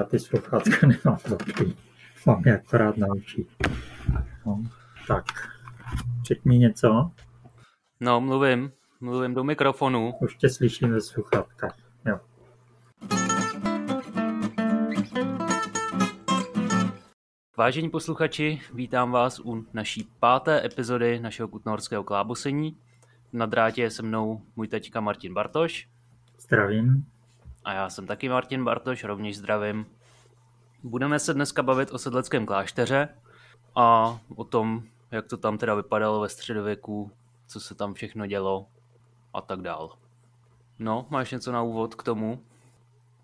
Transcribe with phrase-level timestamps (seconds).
[0.00, 1.76] Já ty sluchátka nemám dobrý.
[2.26, 3.46] Mám je akorát na uši.
[4.46, 4.62] No,
[5.08, 5.24] tak,
[6.28, 7.10] řekni něco.
[8.00, 8.72] No, mluvím.
[9.00, 10.14] Mluvím do mikrofonu.
[10.20, 11.76] Už tě slyším ve sluchátkách.
[12.06, 12.20] Jo.
[17.56, 22.78] Vážení posluchači, vítám vás u naší páté epizody našeho kutnorského klábosení.
[23.32, 25.88] Na drátě je se mnou můj teďka Martin Bartoš.
[26.38, 27.06] Zdravím.
[27.64, 29.86] A já jsem taky Martin Bartoš, rovněž zdravím.
[30.82, 33.08] Budeme se dneska bavit o sedleckém klášteře
[33.76, 37.10] a o tom, jak to tam teda vypadalo ve středověku,
[37.46, 38.66] co se tam všechno dělo
[39.34, 39.96] a tak dál.
[40.78, 42.40] No, máš něco na úvod k tomu?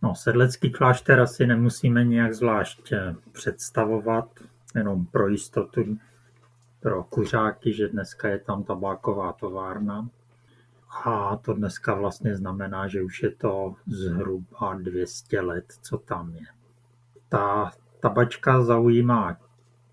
[0.03, 4.29] No, sedlecký klášter asi nemusíme nějak zvlášť eh, představovat,
[4.75, 5.99] jenom pro jistotu
[6.81, 10.09] pro kuřáky, že dneska je tam tabáková továrna.
[11.05, 16.47] A to dneska vlastně znamená, že už je to zhruba 200 let, co tam je.
[17.29, 19.37] Ta tabačka zaujímá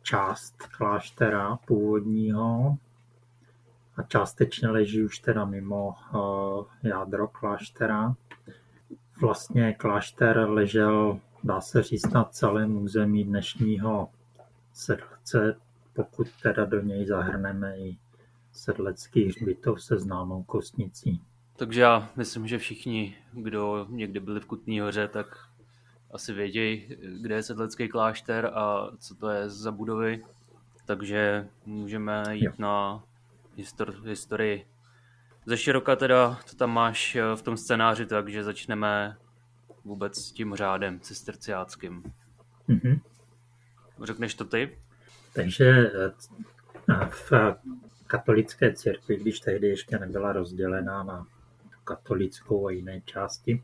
[0.02, 2.78] část kláštera původního
[3.96, 8.16] a částečně leží už teda mimo uh, jádro kláštera.
[9.22, 14.10] Vlastně klášter ležel, dá se říct, na celém území dnešního
[14.74, 15.56] Sedlce,
[15.94, 17.98] pokud teda do něj zahrneme i
[18.54, 21.22] sedlecký hřbitov se známou kostnicí.
[21.56, 25.38] Takže já myslím, že všichni, kdo někdy byli v Kutný hoře, tak
[26.12, 26.88] asi vědějí,
[27.22, 30.24] kde je sedlecký klášter a co to je za budovy.
[30.86, 32.52] Takže můžeme jít jo.
[32.58, 33.04] na
[33.58, 34.68] histor- historii.
[35.46, 39.18] Ze široka teda to tam máš v tom scénáři, takže začneme
[39.84, 42.04] vůbec s tím řádem cisterciáckým.
[42.70, 43.00] Mm-hmm.
[44.04, 44.78] Řekneš to ty?
[45.34, 46.12] Takže eh,
[47.10, 47.32] v
[48.14, 51.28] katolické církvi, když tehdy ještě nebyla rozdělená na
[51.84, 53.64] katolickou a jiné části.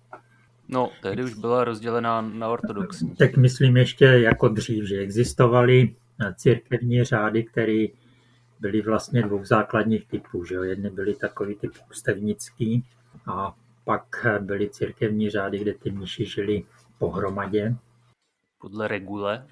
[0.68, 3.16] No, tehdy už byla rozdělená na ortodoxní.
[3.16, 5.96] Tak myslím ještě jako dřív, že existovaly
[6.36, 7.86] církevní řády, které
[8.60, 10.46] byly vlastně dvou základních typů.
[10.46, 12.86] Že Jedny byly takový typ ústevnický
[13.28, 16.64] a pak byly církevní řády, kde ty mniši žili
[16.98, 17.76] pohromadě.
[18.62, 19.46] Podle regule.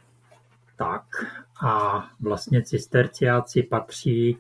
[0.78, 1.03] Tak
[1.66, 4.38] a vlastně cisterciáci patří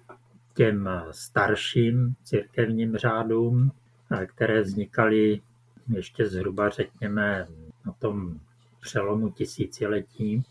[0.57, 3.71] těm starším církevním řádům,
[4.25, 5.41] které vznikaly
[5.93, 7.47] ještě zhruba, řekněme,
[7.85, 8.39] na tom
[8.81, 10.43] přelomu tisíciletí.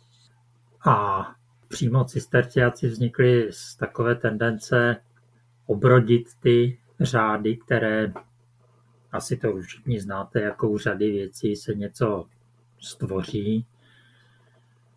[0.86, 1.26] A
[1.68, 4.96] přímo cisterciáci vznikly z takové tendence
[5.66, 8.12] obrodit ty řády, které
[9.12, 12.26] asi to všichni znáte, jako u řady věcí se něco
[12.78, 13.66] stvoří,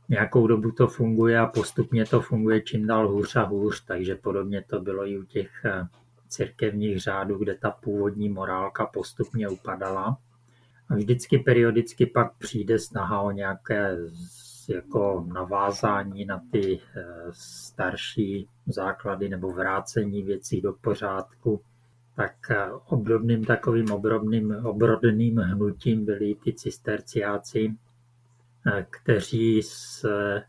[0.09, 4.63] nějakou dobu to funguje a postupně to funguje čím dál hůř a hůř, takže podobně
[4.67, 5.87] to bylo i u těch eh,
[6.27, 10.17] církevních řádů, kde ta původní morálka postupně upadala.
[10.89, 13.97] A vždycky periodicky pak přijde snaha o nějaké
[14.69, 21.61] jako navázání na ty eh, starší základy nebo vrácení věcí do pořádku.
[22.15, 27.75] Tak eh, obdobným takovým obrodným, obrodným hnutím byli ty cisterciáci,
[28.89, 30.43] kteří se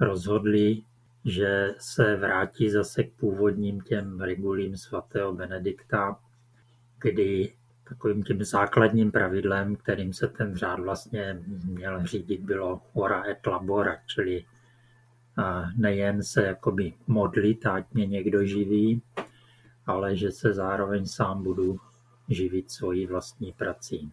[0.00, 0.82] rozhodli,
[1.24, 6.20] že se vrátí zase k původním těm regulím svatého Benedikta,
[6.98, 7.52] kdy
[7.88, 13.96] takovým tím základním pravidlem, kterým se ten řád vlastně měl řídit, bylo ora et labora,
[14.06, 14.44] čili
[15.76, 19.02] nejen se jakoby modlit, ať mě někdo živí,
[19.86, 21.80] ale že se zároveň sám budu
[22.28, 24.12] živit svojí vlastní prací.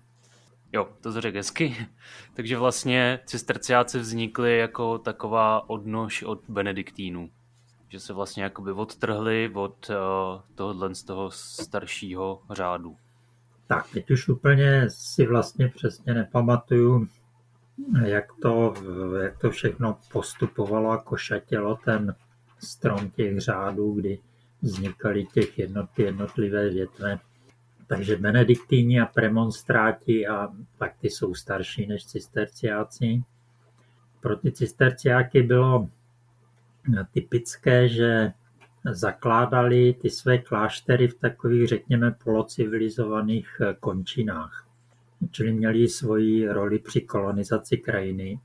[0.74, 1.76] Jo, to řekl hezky.
[2.34, 7.30] Takže vlastně cisterciáci vznikly jako taková odnož od benediktínů.
[7.90, 9.96] Že se vlastně jakoby odtrhli od uh,
[10.56, 12.98] tohohle z toho staršího řádu.
[13.68, 17.08] Tak, teď už úplně si vlastně přesně nepamatuju,
[18.06, 18.74] jak to,
[19.22, 22.16] jak to všechno postupovalo a košatělo ten
[22.60, 24.20] strom těch řádů, kdy
[24.62, 27.20] vznikaly těch jednot, jednotlivé větve.
[27.90, 33.24] Takže benediktíni a premonstráti a tak ty jsou starší než cisterciáci.
[34.22, 35.90] Pro ty cisterciáky bylo
[37.14, 38.32] typické, že
[38.92, 44.68] zakládali ty své kláštery v takových, řekněme, polocivilizovaných končinách.
[45.32, 48.40] Čili měli svoji roli při kolonizaci krajiny.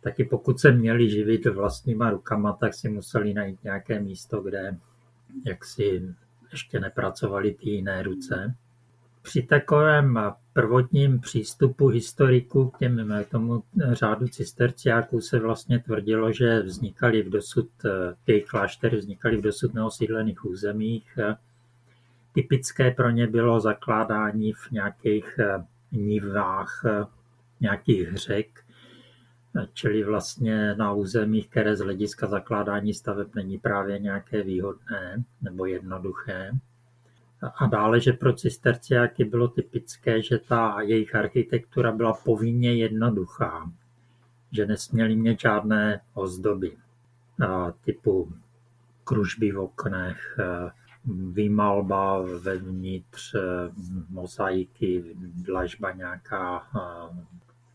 [0.00, 4.76] Taky pokud se měli živit vlastníma rukama, tak si museli najít nějaké místo, kde
[5.46, 6.14] jaksi
[6.52, 8.54] ještě nepracovali ty jiné ruce
[9.28, 10.18] při takovém
[10.52, 17.68] prvotním přístupu historiků k, těm, tomu řádu cisterciáků se vlastně tvrdilo, že vznikaly v dosud,
[18.24, 21.18] ty kláštery vznikaly v dosud neosídlených územích.
[22.32, 25.40] Typické pro ně bylo zakládání v nějakých
[25.92, 26.84] nivách
[27.60, 28.64] nějakých řek,
[29.72, 36.50] čili vlastně na územích, které z hlediska zakládání staveb není právě nějaké výhodné nebo jednoduché.
[37.56, 43.72] A dále, že pro cisterciáky bylo typické, že ta jejich architektura byla povinně jednoduchá,
[44.52, 46.76] že nesměli mít žádné ozdoby
[47.84, 48.32] typu
[49.04, 50.38] kružby v oknech,
[51.32, 53.34] výmalba vevnitř,
[54.10, 56.66] mozaiky, dlažba nějaká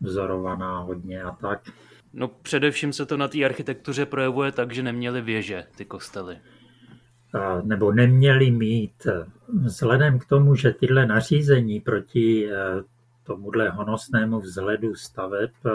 [0.00, 1.70] vzorovaná hodně a tak.
[2.12, 6.38] No především se to na té architektuře projevuje tak, že neměli věže ty kostely.
[7.62, 9.06] Nebo neměli mít.
[9.48, 12.56] Vzhledem k tomu, že tyhle nařízení proti e,
[13.24, 15.70] tomuhle honosnému vzhledu staveb e,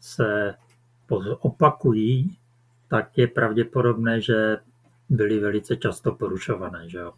[0.00, 0.54] se
[1.40, 2.36] opakují,
[2.88, 4.58] tak je pravděpodobné, že
[5.08, 6.88] byly velice často porušované.
[6.88, 7.12] Že jo?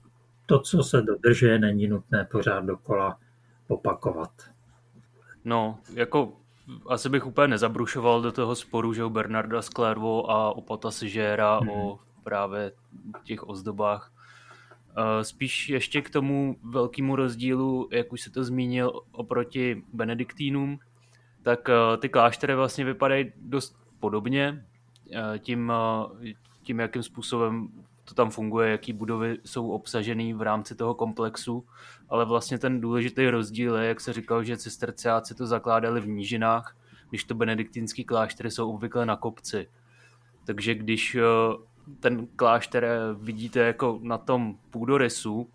[0.47, 3.19] To, co se dodržuje, není nutné pořád dokola
[3.69, 4.31] opakovat.
[5.45, 6.33] No, jako
[6.87, 11.61] asi bych úplně nezabrušoval do toho sporu, že u Bernarda Sklervo a u Pata Sižéra
[11.61, 11.71] mm-hmm.
[11.71, 12.73] o právě
[13.25, 14.15] těch ozdobách.
[14.97, 20.79] Eh, spíš ještě k tomu velkému rozdílu, jak už se to zmínil, oproti benediktínům,
[21.43, 24.65] tak eh, ty kláštery vlastně vypadají dost podobně
[25.13, 25.73] eh, tím,
[26.63, 27.69] tím, jakým způsobem
[28.05, 31.67] to tam funguje, jaký budovy jsou obsažený v rámci toho komplexu,
[32.09, 36.77] ale vlastně ten důležitý rozdíl je, jak se říkal, že cisterciáci to zakládali v nížinách,
[37.09, 39.69] když to benediktínský kláštery jsou obvykle na kopci.
[40.45, 41.17] Takže když
[42.01, 45.51] ten klášter vidíte jako na tom půdorysu,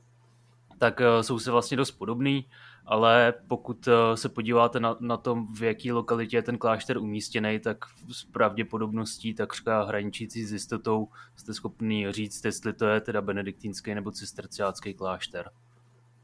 [0.77, 2.45] tak eh, jsou se vlastně dost podobný,
[2.85, 7.59] ale pokud eh, se podíváte na, na tom, v jaký lokalitě je ten klášter umístěný,
[7.59, 7.77] tak
[8.11, 14.11] s pravděpodobností takřka hraničící s jistotou jste schopný říct, jestli to je teda benediktínský nebo
[14.11, 15.49] cisterciácký klášter.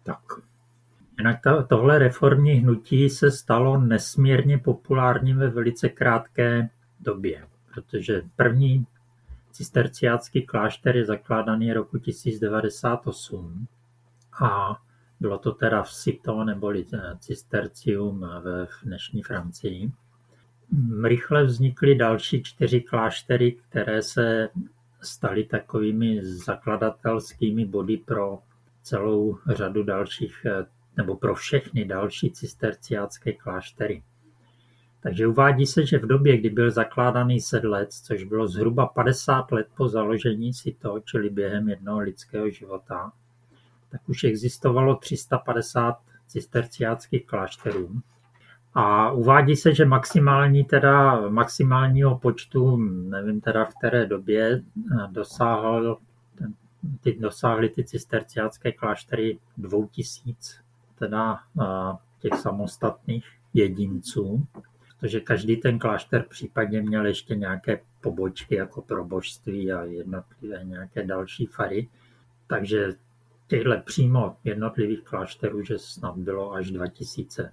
[0.04, 0.20] Tak.
[1.18, 6.70] Jinak to, tohle reformní hnutí se stalo nesmírně populárním ve velice krátké
[7.00, 8.86] době, protože první
[9.56, 13.68] cisterciácký klášter je zakládaný roku 1098
[14.42, 14.82] a
[15.20, 19.92] bylo to teda v Cito neboli eh, Cistercium v dnešní Francii.
[21.04, 24.50] Rychle vznikly další čtyři kláštery, které se
[25.02, 28.40] staly takovými zakladatelskými body pro
[28.82, 30.66] celou řadu dalších, eh,
[30.98, 34.04] nebo pro všechny další cisterciácké kláštery.
[35.06, 39.68] Takže uvádí se, že v době, kdy byl zakládaný sedlec, což bylo zhruba 50 let
[39.78, 43.12] po založení Sito, čili během jednoho lidského života,
[43.90, 45.98] tak už existovalo 350
[46.28, 48.02] cisterciáckých klášterů.
[48.74, 52.78] A uvádí se, že maximální teda, maximálního počtu,
[53.10, 54.62] nevím teda v které době,
[55.12, 55.98] dosáhl,
[57.02, 60.58] ty, dosáhly ty cisterciácké kláštery 2000,
[61.00, 61.40] teda
[62.20, 64.48] těch samostatných jedinců,
[65.00, 71.46] protože každý ten klášter případně měl ještě nějaké pobočky jako probožství a jednotlivé nějaké další
[71.46, 71.90] fary.
[72.48, 72.94] Takže
[73.48, 77.52] těchto přímo jednotlivých klášterů, že snad bylo až 2000.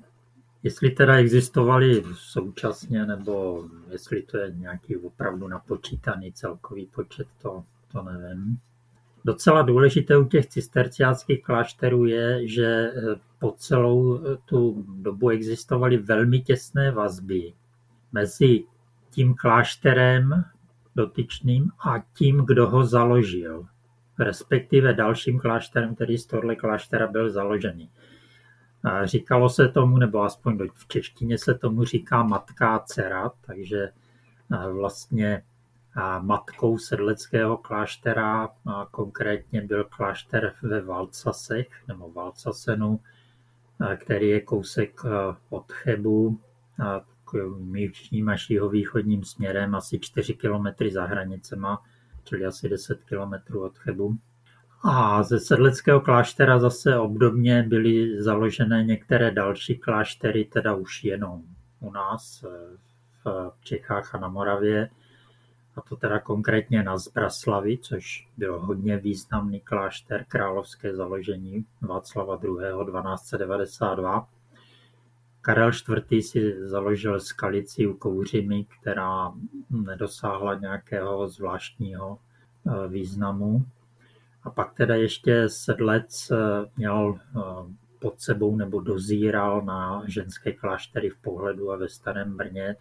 [0.63, 8.03] Jestli teda existovali současně, nebo jestli to je nějaký opravdu napočítaný celkový počet, to, to
[8.03, 8.59] nevím.
[9.25, 12.93] Docela důležité u těch cisterciáckých klášterů je, že
[13.39, 17.53] po celou tu dobu existovaly velmi těsné vazby
[18.13, 18.65] mezi
[19.11, 20.45] tím klášterem
[20.97, 23.67] dotyčným a tím, kdo ho založil
[24.19, 27.91] respektive dalším klášterem, který z tohle kláštera byl založený.
[29.05, 33.89] Říkalo se tomu, nebo aspoň v češtině se tomu říká matka a dcera, takže
[34.73, 35.43] vlastně
[36.21, 38.49] matkou sedleckého kláštera
[38.91, 43.01] konkrétně byl klášter ve Valcasech nebo Valcasenu,
[43.97, 45.01] který je kousek
[45.51, 46.41] od Chebu,
[47.75, 51.83] jižním až jihovýchodním směrem, asi 4 kilometry za hranicema
[52.25, 54.17] čili asi 10 km od Chebu.
[54.85, 61.43] A ze sedleckého kláštera zase obdobně byly založené některé další kláštery, teda už jenom
[61.81, 62.77] u nás eh,
[63.25, 64.91] v Čechách a na Moravě.
[65.77, 72.57] A to teda konkrétně na Zbraslavi, což byl hodně významný klášter, královské založení Václava II.
[72.85, 74.29] 1292
[75.43, 76.25] Karel IV.
[76.25, 79.33] si založil skalici u Kouřimy, která
[79.71, 82.19] nedosáhla nějakého zvláštního
[82.67, 83.67] eh, významu.
[84.43, 86.37] A pak teda ještě sedlec eh,
[86.77, 87.41] měl eh,
[87.99, 92.77] pod sebou nebo dozíral na ženské kláštery v pohledu a ve Starém Brně.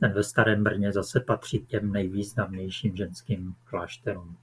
[0.00, 4.36] Ten ve Starém Brně zase patří těm nejvýznamnějším ženským klášterům.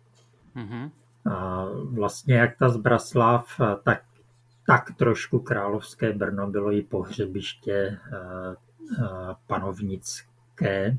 [0.56, 0.92] Mm-hmm.
[1.32, 4.02] A vlastně jak ta Zbraslav, tak
[4.68, 8.18] tak trošku Královské Brno bylo i pohřebiště eh,
[9.00, 9.06] eh,
[9.48, 10.98] panovnické.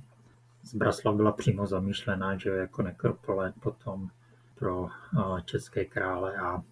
[0.62, 4.10] Zbraslav byla přímo zamýšlená že jako nekropole potom
[4.54, 4.88] pro
[5.44, 6.62] české krále a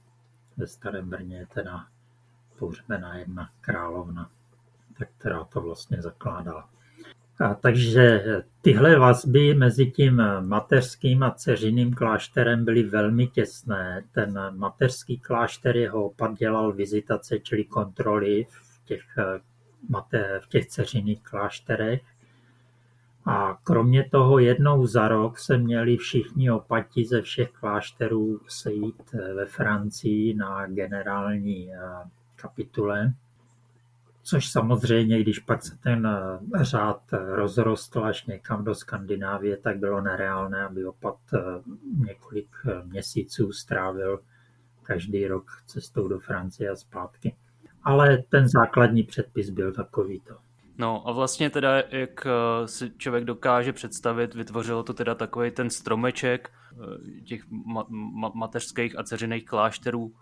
[0.57, 1.87] ve Starém Brně je teda
[2.59, 4.31] pohřbená jedna královna,
[4.99, 6.69] tak která to vlastně zakládala.
[7.41, 8.25] A takže
[8.61, 14.05] tyhle vazby mezi tím mateřským a dceřiným klášterem byly velmi těsné.
[14.13, 19.03] Ten mateřský klášter jeho opat dělal vizitace, čili kontroly v těch,
[20.41, 22.03] v těch dceřiných klášterech.
[23.27, 29.47] A kromě toho jednou za rok se měli všichni opati ze všech klášterů sejít ve
[29.47, 31.71] Francii na generální
[32.37, 33.13] kapitule
[34.25, 39.79] což samozřejmě, když pak se ten eh, řád eh, rozrostl až někam do Skandinávie, tak
[39.79, 41.39] bylo nereálné, aby opat eh,
[42.07, 42.49] několik
[42.85, 44.21] měsíců strávil
[44.83, 47.35] každý rok cestou do Francie a zpátky.
[47.83, 50.37] Ale ten základní předpis byl takovýto.
[50.79, 52.27] No a vlastně teda, jak
[52.67, 56.51] si člověk dokáže představit, vytvořilo to teda takový ten stromeček
[57.25, 57.87] těch ma-
[58.21, 60.13] ma- mateřských a dceřiných klášterů,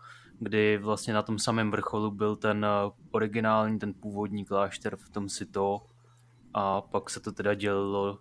[0.43, 5.29] kdy vlastně na tom samém vrcholu byl ten eh, originální, ten původní klášter v tom
[5.29, 5.81] Sito
[6.55, 8.19] a pak se to teda dělilo uh,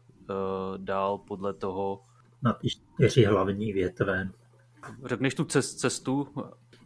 [0.78, 2.02] dál podle toho.
[2.42, 4.30] Na ty čtyři hlavní větve.
[5.06, 6.28] Řekneš tu cestu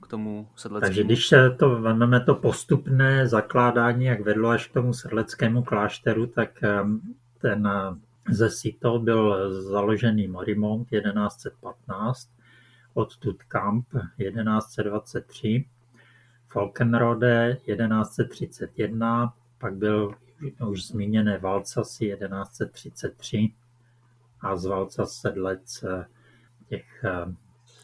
[0.02, 0.88] k tomu sedleckému?
[0.88, 6.28] Takže když se to vezmeme to postupné zakládání, jak vedlo až k tomu sedleckému klášteru,
[6.28, 7.02] tak ehm,
[7.42, 12.35] ten eh, ze Sito byl založený Morimont 1115
[12.96, 13.88] odtud Kamp
[14.18, 15.66] 1123,
[16.48, 20.16] Falkenrode 1131, pak byl
[20.68, 23.54] už zmíněné Valcasy 1133
[24.42, 26.06] a z Valcas sedlec eh,
[26.70, 27.06] těch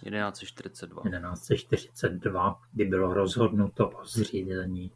[0.03, 1.03] 1142.
[1.05, 4.91] Eh, 1142, kdy bylo rozhodnuto o zřízení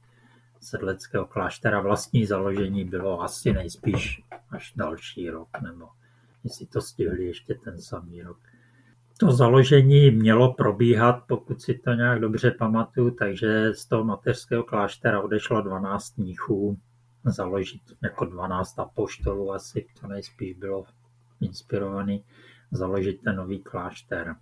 [0.62, 1.82] sedleckého kláštera.
[1.82, 5.90] Vlastní založení bylo asi nejspíš až další rok, nebo
[6.44, 8.38] jestli to stihli ještě ten samý rok.
[9.20, 15.22] To založení mělo probíhat, pokud si to nějak dobře pamatuju, takže z toho mateřského kláštera
[15.22, 16.80] odešlo 12 mnichů
[17.26, 20.86] založit jako 12 apoštolů, asi to nejspíš bylo
[21.42, 22.24] inspirovaný
[22.72, 24.36] založit ten nový klášter.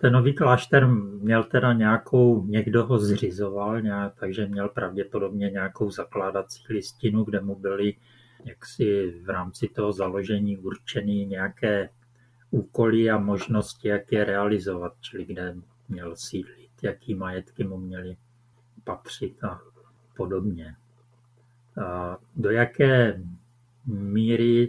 [0.00, 6.64] Ten nový klášter měl teda nějakou, někdo ho zřizoval, nějak, takže měl pravděpodobně nějakou zakládací
[6.70, 7.94] listinu, kde mu byly
[8.44, 11.88] jaksi v rámci toho založení určeny nějaké
[12.54, 15.56] úkoly a možnosti, jak je realizovat, čili kde
[15.88, 18.16] měl sídlit, jaký majetky mu měly
[18.84, 19.60] patřit a
[20.16, 20.76] podobně.
[21.84, 23.20] A do jaké
[23.86, 24.68] míry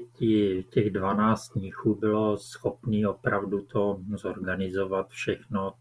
[0.69, 5.73] těch 12 mnichů bylo schopný opravdu to zorganizovat všechno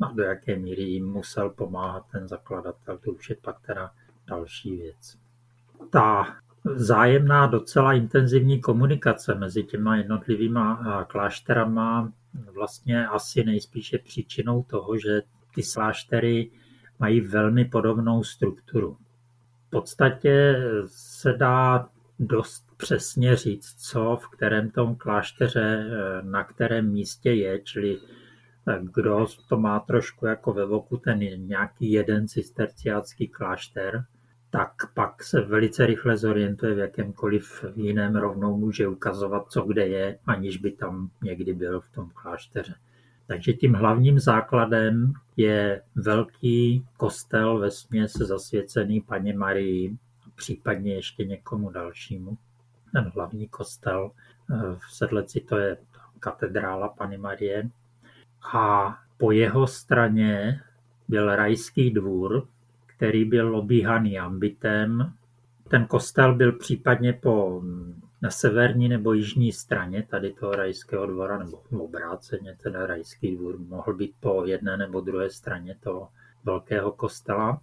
[0.00, 3.92] a do jaké míry jim musel pomáhat ten zakladatel, to už je pak teda
[4.26, 5.18] další věc.
[5.90, 12.12] Ta vzájemná docela intenzivní komunikace mezi těma jednotlivýma klášterama
[12.54, 15.22] vlastně asi nejspíše příčinou toho, že
[15.54, 16.50] ty kláštery
[16.98, 18.96] mají velmi podobnou strukturu.
[19.66, 21.88] V podstatě se dá
[22.18, 25.90] dost přesně říct, co v kterém tom klášteře,
[26.22, 27.98] na kterém místě je, čili
[28.80, 34.04] kdo to má trošku jako ve voku ten nějaký jeden cisterciácký klášter,
[34.50, 40.18] tak pak se velice rychle zorientuje v jakémkoliv jiném rovnou může ukazovat, co kde je,
[40.26, 42.74] aniž by tam někdy byl v tom klášteře.
[43.26, 49.96] Takže tím hlavním základem je velký kostel ve směs zasvěcený paně Marii,
[50.34, 52.38] případně ještě někomu dalšímu.
[52.92, 55.76] Ten hlavní kostel eh, v Sedleci to je
[56.20, 57.70] katedrála Pany Marie.
[58.54, 60.60] A po jeho straně
[61.08, 62.46] byl rajský dvůr,
[63.00, 65.12] který byl obíhaný ambitem.
[65.68, 67.62] Ten kostel byl případně po,
[68.22, 73.94] na severní nebo jižní straně tady toho rajského dvora, nebo obráceně teda rajský dvůr mohl
[73.94, 76.08] být po jedné nebo druhé straně toho
[76.44, 77.60] velkého kostela.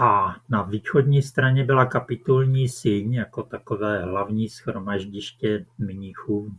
[0.00, 6.54] A na východní straně byla kapitulní síň jako takové hlavní schromaždiště mnichů,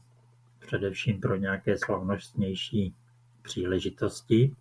[0.60, 2.94] především pro nějaké slavnostnější
[3.42, 4.56] příležitosti.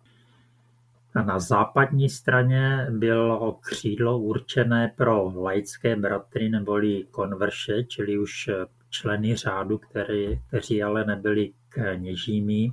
[1.15, 8.49] Na západní straně bylo křídlo určené pro laické bratry neboli konverše, čili už
[8.89, 12.71] členy řádu, který, kteří ale nebyli kněžími.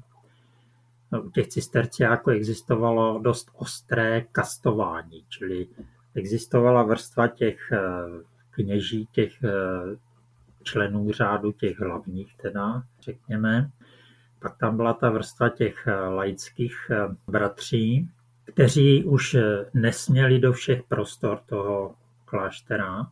[1.25, 5.66] U těch cisterciáků existovalo dost ostré kastování, čili
[6.14, 7.78] existovala vrstva těch eh,
[8.50, 9.50] kněží, těch eh,
[10.62, 13.70] členů řádu, těch hlavních teda, řekněme.
[14.38, 16.90] Pak tam byla ta vrstva těch eh, laických
[17.26, 18.09] bratří,
[18.52, 19.37] kteří už
[19.75, 23.07] nesměli do všech prostor toho kláštera,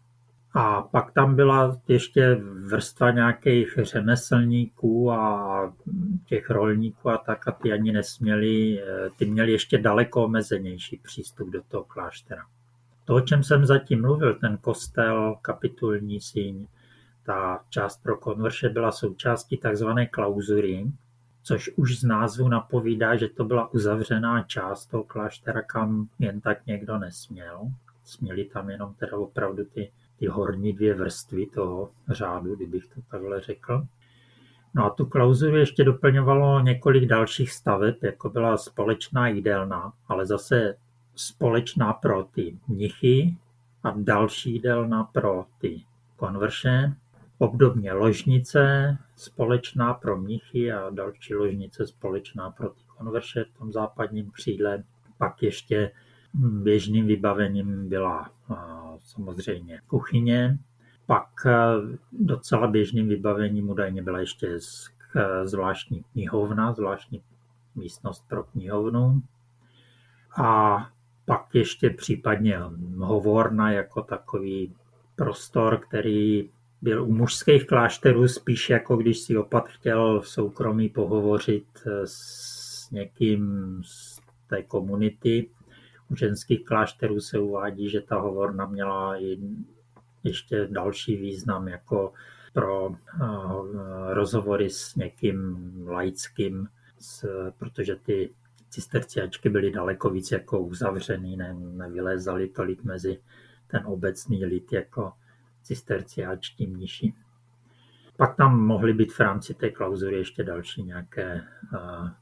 [0.54, 5.75] A pak tam byla ještě vrstva nějakých řemeslníků a
[6.26, 8.83] těch rolníků a tak a ty ani nesměli,
[9.16, 12.42] ty měli ještě daleko omezenější přístup do toho kláštera.
[13.04, 16.66] To, o čem jsem zatím mluvil, ten kostel, kapitulní síň,
[17.23, 20.87] ta část pro konverše byla součástí takzvané klauzury,
[21.49, 26.67] což už z názvu napovídá, že to byla uzavřená část toho kláštera, kam jen tak
[26.67, 27.61] někdo nesměl.
[28.05, 33.40] Směli tam jenom teda opravdu ty, ty horní dvě vrstvy toho řádu, kdybych to takhle
[33.40, 33.87] řekl.
[34.75, 40.76] No a tu klauzuru ještě doplňovalo několik dalších staveb, jako byla společná jídelna, ale zase
[41.14, 43.37] společná pro ty mnichy
[43.83, 45.83] a další jídelna pro ty
[46.17, 46.93] konverše
[47.38, 54.30] Obdobně ložnice společná pro mnichy a další ložnice společná pro ty konverše v tom západním
[54.30, 54.85] křídle.
[55.18, 55.92] Pak ještě
[56.35, 58.30] běžným vybavením byla
[58.99, 60.59] samozřejmě kuchyně.
[61.07, 61.28] Pak
[62.12, 64.59] docela běžným vybavením údajně byla ještě
[65.45, 67.23] zvláštní knihovna, zvláštní
[67.75, 69.23] místnost pro knihovnu.
[70.42, 70.78] A
[71.25, 72.59] pak ještě případně
[72.99, 74.75] hovorna jako takový
[75.16, 76.50] prostor, který
[76.82, 82.90] byl u mužských klášterů spíš jako když si opat chtěl v soukromí pohovořit eh, s
[82.90, 85.50] někým z té komunity.
[86.11, 89.38] U ženských klášterů se uvádí, že ta hovorna měla i
[90.25, 92.12] ještě další význam jako
[92.52, 93.25] pro eh,
[94.14, 96.68] rozhovory s někým laickým,
[97.58, 98.30] protože ty
[98.70, 103.18] cisterciačky byly daleko víc jako uzavřený, ne, nevylézaly tolik mezi
[103.66, 105.12] ten obecný lid jako
[105.68, 107.14] cisterciáčtí mniši.
[108.16, 111.44] Pak tam mohly být v rámci té klauzury ještě další nějaké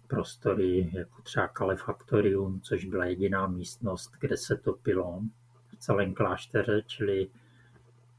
[0.06, 5.20] prostory, jako třeba kalefaktorium, což byla jediná místnost, kde se topilo
[5.68, 7.28] v celém klášteře, čili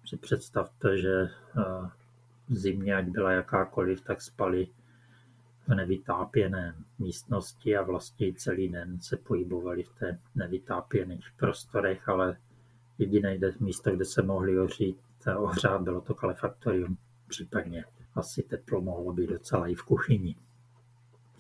[0.06, 1.30] si představte, že
[2.50, 4.68] v zimě, ať byla jakákoliv, tak spali
[5.68, 12.38] v nevytápěné místnosti a vlastně celý den se pohybovali v té nevytápěných prostorech, ale
[12.98, 14.98] jediné místo, kde se mohli ohřít,
[15.38, 20.36] ohřát, bylo to kalefaktorium, případně asi teplo mohlo být docela i v kuchyni.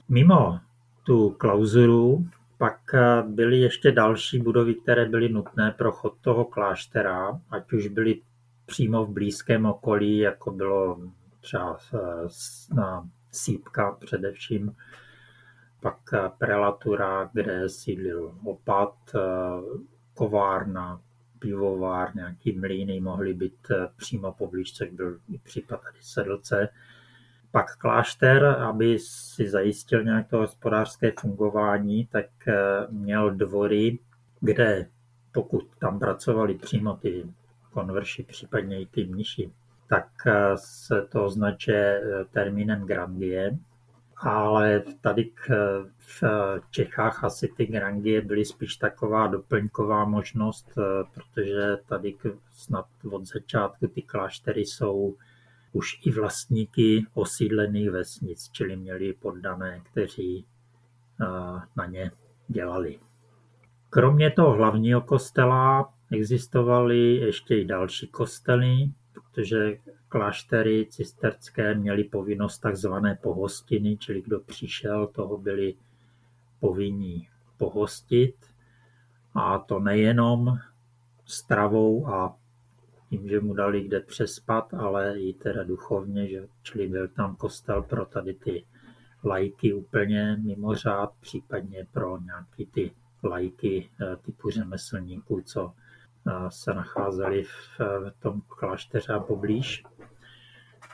[0.09, 0.59] Mimo
[1.03, 2.25] tu klauzuru
[2.57, 2.79] pak
[3.27, 8.21] byly ještě další budovy, které byly nutné pro chod toho kláštera, ať už byly
[8.65, 10.99] přímo v blízkém okolí, jako bylo
[11.39, 11.77] třeba
[12.73, 14.75] na Sípka především,
[15.81, 15.97] pak
[16.37, 18.95] prelatura, kde sídlil opat,
[20.13, 21.01] kovárna,
[21.39, 26.69] pivovár, nějaký mlýny mohly být eh, přímo poblíž, což byl i případ tady Sedlce.
[27.51, 32.53] Pak klášter, aby si zajistil nějaké hospodářské fungování, tak eh,
[32.89, 33.99] měl dvory,
[34.39, 34.89] kde
[35.31, 37.23] pokud tam pracovali přímo ty
[37.71, 39.51] konverši, případně i ty mniši,
[39.89, 43.57] tak eh, se to označuje termínem grandie
[44.19, 45.31] ale tady
[45.97, 46.23] v
[46.71, 50.81] Čechách asi ty grangie byly spíš taková doplňková možnost, eh,
[51.13, 52.15] protože tady
[52.53, 55.15] snad od začátku ty kláštery jsou
[55.71, 60.45] už i vlastníky osídlených vesnic, čili měli poddané, kteří
[61.21, 61.25] eh,
[61.75, 62.11] na ně
[62.47, 62.99] dělali.
[63.89, 68.91] Kromě toho hlavního kostela existovaly ještě i další kostely,
[69.31, 69.77] protože
[70.09, 75.75] kláštery cistercké měly povinnost takzvané pohostiny, čili kdo přišel, toho byli
[76.59, 77.27] povinní
[77.57, 78.35] pohostit.
[79.33, 80.57] A to nejenom
[81.25, 82.35] stravou a
[83.09, 87.81] tím, že mu dali kde přespat, ale i teda duchovně, že, čili byl tam kostel
[87.83, 88.65] pro tady ty
[89.23, 92.91] lajky úplně mimořád, případně pro nějaký ty
[93.23, 95.73] lajky eh, typu řemeslníků, co
[96.49, 97.79] se nacházeli v
[98.19, 99.83] tom klášteře a poblíž.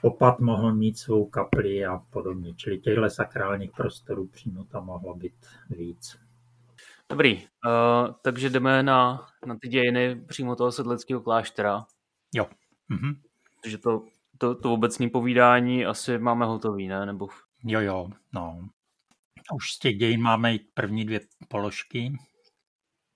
[0.02, 5.46] Opat mohl mít svou kapli a podobně, čili těchto sakrálních prostorů přímo tam mohlo být
[5.70, 6.20] víc.
[7.10, 11.86] Dobrý, uh, takže jdeme na, na ty dějiny přímo toho sedleckého kláštera.
[12.36, 12.48] Jo.
[12.90, 13.14] Mhm.
[13.64, 14.06] Takže to,
[14.38, 17.06] to, to obecné povídání asi máme hotový, ne?
[17.06, 17.28] Nebo...
[17.64, 18.68] Jo, jo, no.
[19.56, 22.18] Už z těch dějin máme i první dvě položky.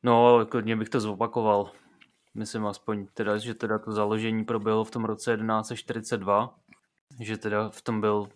[0.04, 1.72] No, klidně bych to zopakoval.
[2.38, 6.60] Myslím aspoň teda, že teda to založení proběhlo v tom roce 1142,
[7.20, 8.30] že teda v tom byl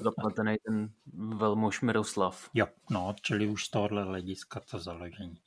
[0.00, 2.50] zapletený ten velmož Miroslav.
[2.54, 5.38] Jo, no, čili už z tohohle hlediska to založení.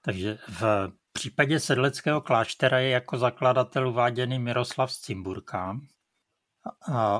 [0.00, 5.80] Takže v případě sedleckého kláštera je jako zakladatel uváděný Miroslav z Cimburka,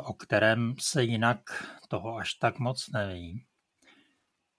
[0.04, 1.38] o kterém se jinak
[1.88, 3.44] toho až tak moc neví.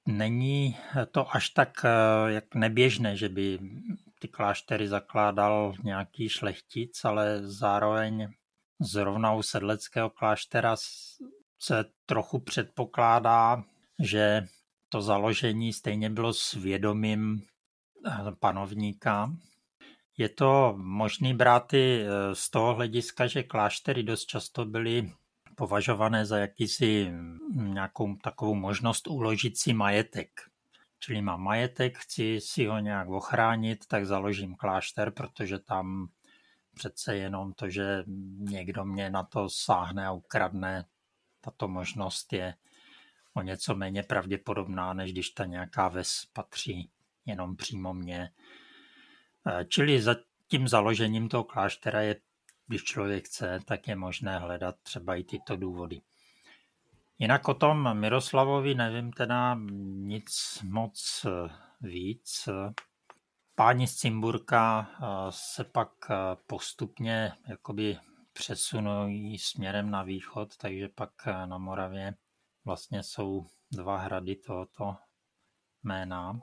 [0.06, 0.78] Není
[1.12, 1.86] to až tak
[2.28, 3.60] jak neběžné, že by
[4.20, 8.28] ty kláštery zakládal nějaký šlechtic, ale zároveň
[8.80, 10.76] zrovna u sedleckého kláštera
[11.60, 13.64] se trochu předpokládá,
[14.04, 14.48] že
[14.90, 17.42] to založení stejně bylo svědomím
[18.08, 19.32] eh, panovníka.
[20.18, 25.12] Je to možný brát i eh, z toho hlediska, že kláštery dost často byly
[25.56, 30.30] považované za jakýsi hm, nějakou takovou možnost uložit si majetek.
[31.06, 36.10] Čili mám majetek, chci si ho nějak ochránit, tak založím klášter, protože tam
[36.74, 38.04] přece jenom to, že
[38.38, 40.86] někdo mě na to sáhne a ukradne,
[41.42, 42.56] tato možnost je
[43.34, 46.90] o něco méně pravděpodobná, než když ta nějaká ves patří
[47.26, 48.32] jenom přímo mně.
[49.48, 50.16] E, čili za
[50.48, 52.16] tím založením toho kláštera je,
[52.68, 56.02] když člověk chce, tak je možné hledat třeba i tyto důvody.
[57.20, 61.50] Jinak o tom Miroslavovi nevím teda nic moc e,
[61.82, 62.50] víc.
[63.56, 65.90] Páni z Cimburka e, se pak
[66.48, 67.98] postupně jakoby
[68.34, 72.16] přesunují směrem na východ, takže pak na Moravě
[72.66, 74.96] vlastně jsou dva hrady tohoto
[75.84, 76.40] jména.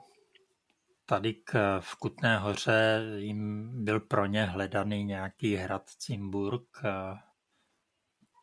[1.05, 6.81] Tady k, v Kutné hoře jim byl pro ně hledaný nějaký hrad Cimburg,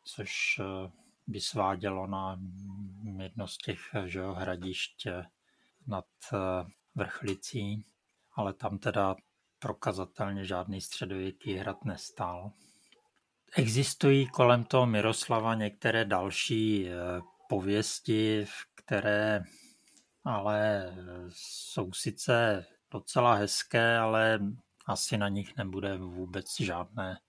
[0.03, 1.00] což eh,
[1.31, 2.39] by svádělo na
[3.17, 5.07] jedno z těch že jo, hradišť
[5.87, 6.37] nad eh,
[6.95, 7.85] Vrchlicí,
[8.35, 9.15] ale tam teda
[9.59, 12.51] prokazatelně žádný středověký hrad nestál.
[13.55, 16.93] Existují kolem toho Miroslava některé další eh,
[17.49, 19.43] pověsti, které
[20.23, 20.93] ale
[21.29, 24.39] jsou sice docela hezké, ale
[24.85, 27.19] asi na nich nebude vůbec žádné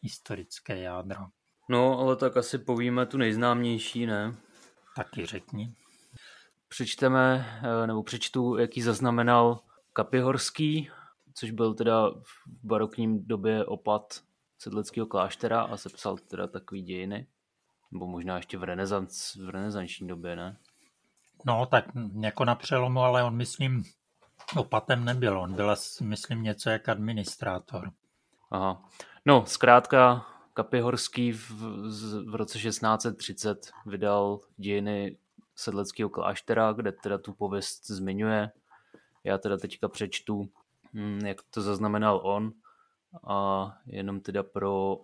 [0.00, 1.26] historické jádro.
[1.72, 4.36] No, ale tak asi povíme tu nejznámější, ne?
[4.96, 5.74] Taky řekni.
[6.68, 9.60] Přečteme, eh, nebo přečtu, jaký zaznamenal
[9.92, 10.90] Kapihorský,
[11.34, 14.20] což byl teda v barokním době opat
[14.58, 17.26] sedleckého kláštera a sepsal teda takový dějiny.
[17.92, 20.56] Nebo možná ještě v, renesanc, v renesanční době, ne?
[21.46, 21.84] No, tak
[22.20, 23.84] jako na přelomu, ale on, myslím,
[24.56, 25.40] opatem nebyl.
[25.40, 27.90] On byl, myslím, něco jak administrátor.
[28.50, 28.82] Aha.
[29.26, 31.50] No, zkrátka Kapihorský v,
[32.26, 35.16] v roce 1630 vydal dějiny
[35.56, 38.50] sedleckého kláštera, kde teda tu pověst zmiňuje.
[39.24, 40.48] Já teda teďka přečtu,
[40.94, 42.52] hm, jak to zaznamenal on
[43.28, 45.00] a jenom teda pro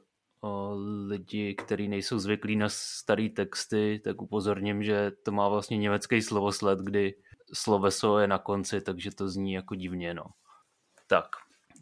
[1.07, 6.79] lidi, kteří nejsou zvyklí na staré texty, tak upozorním, že to má vlastně německý slovosled,
[6.79, 7.15] kdy
[7.53, 10.15] sloveso je na konci, takže to zní jako divně.
[10.15, 10.25] No.
[11.07, 11.27] Tak,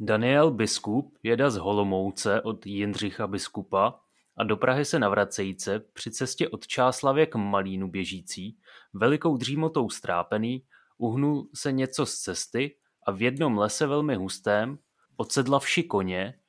[0.01, 4.01] Daniel Biskup jeda z Holomouce od Jindřicha Biskupa
[4.37, 8.59] a do Prahy se navracejíce při cestě od Čáslavě k Malínu běžící,
[8.95, 10.67] velikou dřímotou strápený,
[10.99, 14.79] uhnul se něco z cesty a v jednom lese velmi hustém
[15.17, 16.41] odsedla vši koně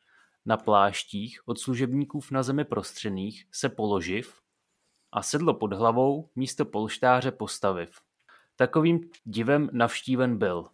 [0.46, 4.42] na pláštích od služebníků na zemi prostřených se položiv
[5.12, 7.90] a sedlo pod hlavou místo polštáře postaviv.
[8.56, 10.70] Takovým divem navštíven byl,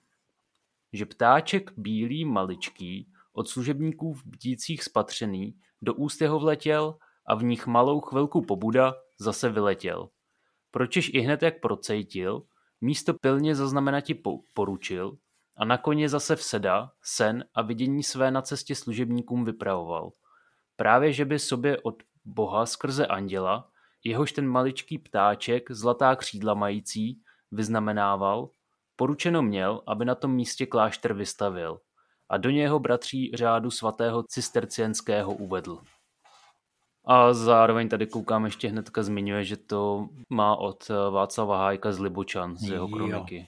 [0.93, 7.43] že ptáček bílý maličký od služebníků v bdících spatřený do úst jeho vletěl a v
[7.43, 10.09] nich malou chvilku pobuda zase vyletěl.
[10.71, 12.43] Pročež i hned jak procejtil,
[12.81, 14.21] místo pilně zaznamenati
[14.53, 15.17] poručil,
[15.55, 20.11] a na koně zase vseda, sen a vidění své na cestě služebníkům vypravoval.
[20.75, 23.69] Právě že by sobě od boha skrze anděla,
[24.03, 28.49] jehož ten maličký ptáček, zlatá křídla mající, vyznamenával,
[28.95, 31.79] poručeno měl, aby na tom místě klášter vystavil
[32.29, 35.79] a do něho bratří řádu svatého cistercienského uvedl.
[37.05, 42.57] A zároveň tady koukám ještě hnedka zmiňuje, že to má od Václava Hájka z Libočan,
[42.57, 43.37] z jeho kroniky.
[43.37, 43.45] Jo.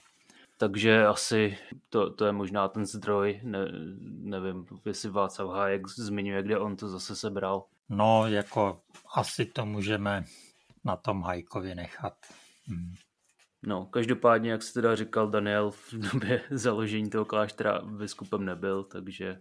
[0.58, 3.58] Takže asi to, to je možná ten zdroj, ne,
[4.02, 7.64] nevím, jestli Václav Hájek zmiňuje, kde on to zase sebral.
[7.88, 8.80] No, jako
[9.14, 10.24] asi to můžeme
[10.84, 12.14] na tom Hajkovi nechat.
[12.66, 12.94] Hmm.
[13.62, 19.40] No, každopádně, jak se teda říkal Daniel, v době založení toho kláštera biskupem nebyl, takže...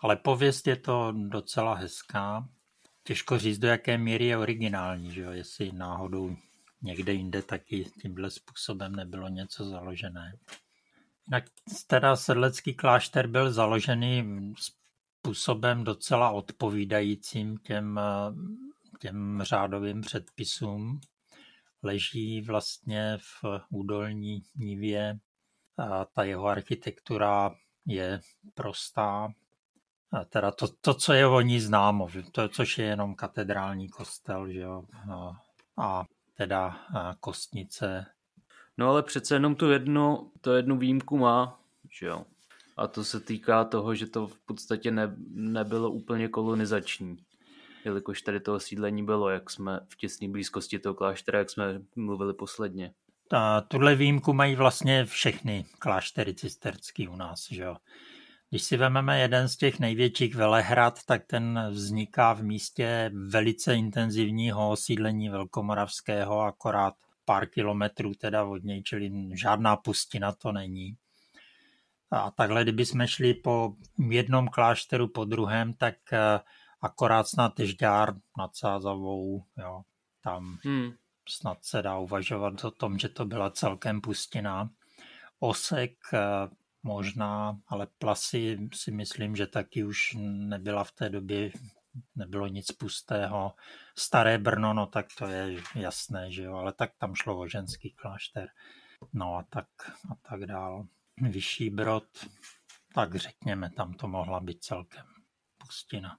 [0.00, 2.48] Ale pověst je to docela hezká.
[3.04, 5.30] Těžko říct, do jaké míry je originální, že jo?
[5.30, 6.36] jestli náhodou
[6.82, 10.38] někde jinde taky tímhle způsobem nebylo něco založené.
[11.26, 11.44] Jinak
[11.86, 14.24] teda sedlecký klášter byl založený
[15.20, 18.00] způsobem docela odpovídajícím těm,
[19.00, 21.00] těm řádovým předpisům.
[21.84, 25.18] Leží vlastně v údolní nivě.
[25.78, 27.54] A ta jeho architektura
[27.86, 28.20] je
[28.54, 29.28] prostá.
[30.12, 34.52] A teda to, to, co je o ní známo, to, což je jenom katedrální kostel,
[34.52, 34.84] že jo?
[35.76, 36.04] A
[36.36, 36.76] teda
[37.20, 38.06] kostnice.
[38.78, 42.24] No ale přece jenom tu jednu, to jednu výjimku má, že jo.
[42.76, 47.16] A to se týká toho, že to v podstatě ne, nebylo úplně kolonizační.
[47.84, 52.34] Jelikož tady to osídlení bylo, jak jsme v těsné blízkosti toho kláštera, jak jsme mluvili
[52.34, 52.94] posledně.
[53.32, 57.46] A tuhle výjimku mají vlastně všechny kláštery cisterský u nás.
[57.50, 57.76] Že jo?
[58.50, 64.70] Když si vezmeme jeden z těch největších velehrad, tak ten vzniká v místě velice intenzivního
[64.70, 66.94] osídlení velkomoravského, akorát
[67.24, 70.96] pár kilometrů teda od něj, čili žádná pustina to není.
[72.10, 73.74] A takhle, kdyby jsme šli po
[74.08, 76.40] jednom klášteru po druhém, tak eh,
[76.84, 79.82] akorát snad Žďár nad Sázavou, jo,
[80.20, 80.92] tam hmm.
[81.28, 84.70] snad se dá uvažovat o tom, že to byla celkem pustina.
[85.38, 86.20] Osek eh,
[86.82, 91.50] možná, ale Plasy si myslím, že taky už nebyla v té době,
[92.16, 93.54] nebylo nic pustého.
[93.98, 97.90] Staré Brno, no tak to je jasné, že jo, ale tak tam šlo o ženský
[97.90, 98.48] klášter.
[99.12, 99.66] No a tak,
[100.10, 100.86] a tak dál.
[101.20, 102.04] Vyšší Brod,
[102.94, 105.06] tak řekněme, tam to mohla být celkem
[105.58, 106.18] pustina.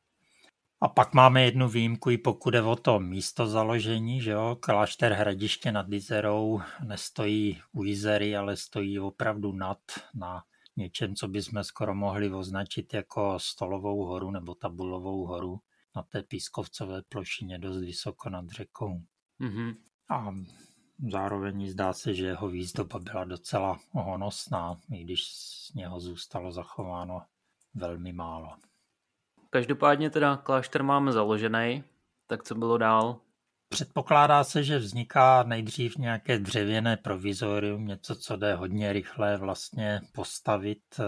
[0.81, 5.13] A pak máme jednu výjimku, i pokud je o to místo založení, že jo, klášter
[5.13, 9.79] Hradiště nad Izerou nestojí u Izery, ale stojí opravdu nad,
[10.15, 10.43] na
[10.75, 15.59] něčem, co bychom skoro mohli označit jako stolovou horu nebo tabulovou horu
[15.95, 19.01] na té pískovcové plošině dost vysoko nad řekou.
[19.41, 19.75] Mm-hmm.
[20.09, 20.33] A
[21.11, 27.21] zároveň zdá se, že jeho výzdoba byla docela honosná, i když z něho zůstalo zachováno
[27.73, 28.49] velmi málo.
[29.49, 31.83] Každopádně teda klášter máme založený,
[32.27, 33.21] tak co bylo dál?
[33.69, 40.99] Předpokládá se, že vzniká nejdřív nějaké dřevěné provizorium, něco, co jde hodně rychle vlastně postavit.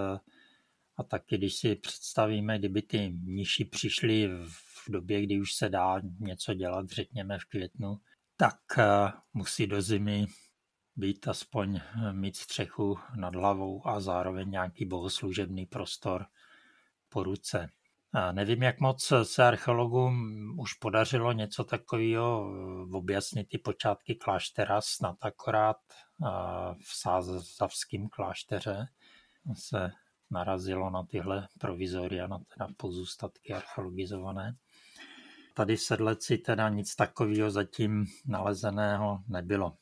[0.98, 6.02] A taky, když si představíme, kdyby ty mniši přišli v době, kdy už se dá
[6.20, 7.98] něco dělat, řekněme v květnu,
[8.38, 10.26] tak eh, musí do zimy
[10.96, 16.26] být aspoň eh, mít střechu nad hlavou a zároveň nějaký bohoslužebný prostor
[17.10, 17.70] po ruce.
[18.32, 20.16] Nevím, jak moc se archeologům
[20.60, 25.78] už podařilo něco takového eh, objasnit ty počátky kláštera, snad akorát
[26.84, 28.88] v Sázavském klášteře
[29.54, 29.92] se
[30.32, 34.56] narazilo na tyhle provizoria, na teda pozůstatky archeologizované.
[35.54, 39.78] Tady v Sedleci teda nic takového zatím nalezeného nebylo.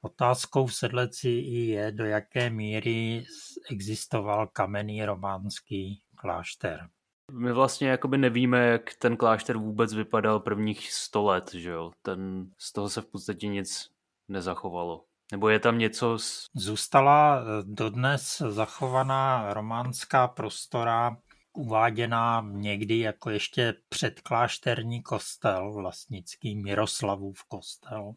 [0.00, 3.24] Otázkou v Sedleci je, do jaké míry
[3.70, 6.88] existoval kamenný románský klášter.
[7.32, 11.92] My vlastně jakoby nevíme, jak ten klášter vůbec vypadal prvních sto let, že jo?
[12.02, 13.90] Ten, z toho se v podstatě nic
[14.28, 15.04] nezachovalo.
[15.32, 16.18] Nebo je tam něco...
[16.18, 16.46] Z...
[16.54, 21.16] Zůstala eh, dodnes zachovaná románská prostora,
[21.52, 28.14] uváděná někdy jako ještě předklášterní kostel, vlastnický Miroslavův kostel.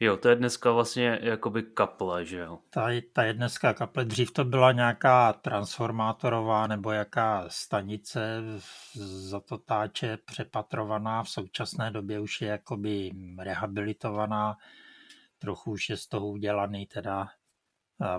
[0.00, 2.58] Jo, to je dneska vlastně jakoby kaple, že jo?
[2.70, 4.04] Ta, ta je dneska kaple.
[4.04, 8.42] Dřív to byla nějaká transformátorová nebo jaká stanice
[8.94, 11.22] za to táče přepatrovaná.
[11.22, 14.56] V současné době už je jakoby rehabilitovaná.
[15.38, 17.28] Trochu už je z toho udělaný teda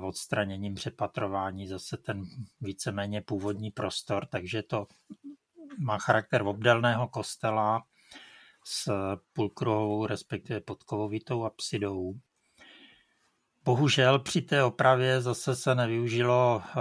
[0.01, 2.23] odstraněním přepatrování zase ten
[2.61, 4.87] víceméně původní prostor, takže to
[5.79, 7.83] má charakter obdelného kostela,
[8.67, 8.91] s
[9.33, 12.13] půlkruhovou, respektive podkovovitou apsidou.
[13.63, 16.71] Bohužel při té opravě zase se nevyužilo eh,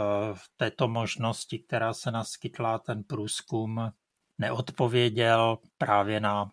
[0.57, 3.92] této možnosti, která se naskytla, ten průzkum
[4.38, 6.51] neodpověděl právě na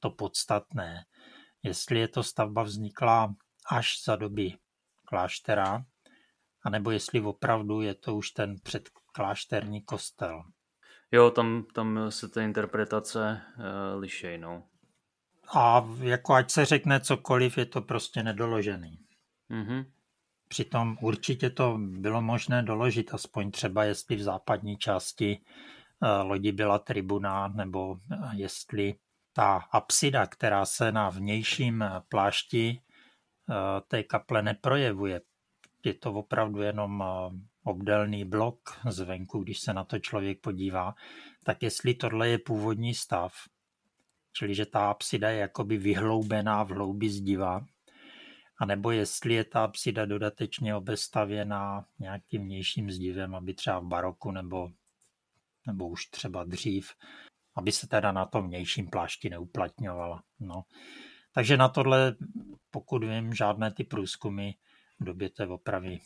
[0.00, 1.04] to podstatné.
[1.62, 3.34] Jestli je to stavba vznikla
[3.70, 4.52] až za doby
[5.04, 5.84] kláštera,
[6.62, 10.42] anebo jestli opravdu je to už ten předklášterní kostel.
[11.12, 14.62] Jo, tam, tam se ty interpretace uh, lišej, no.
[15.54, 18.98] A jako ať se řekne cokoliv, je to prostě nedoložený.
[19.50, 19.84] Mm-hmm.
[20.48, 26.78] Přitom určitě to bylo možné doložit, aspoň třeba jestli v západní části uh, lodi byla
[26.78, 27.98] tribuna, nebo uh,
[28.32, 28.94] jestli
[29.32, 32.82] ta apsida, která se na vnějším plášti
[33.88, 35.20] té kaple neprojevuje.
[35.84, 37.04] Je to opravdu jenom
[37.64, 40.94] obdelný blok zvenku, když se na to člověk podívá,
[41.44, 43.34] tak jestli tohle je původní stav,
[44.32, 47.66] čili že ta apsida je jakoby vyhloubená v hloubi zdiva,
[48.58, 54.70] anebo jestli je ta apsida dodatečně obestavěná nějakým vnějším zdivem, aby třeba v baroku nebo,
[55.66, 56.92] nebo už třeba dřív,
[57.54, 60.22] aby se teda na tom vnějším plášti neuplatňovala.
[60.40, 60.64] No.
[61.34, 62.16] Takže na tohle,
[62.70, 64.50] pokud vím, žádné ty průzkumy
[65.00, 65.98] v době té opravy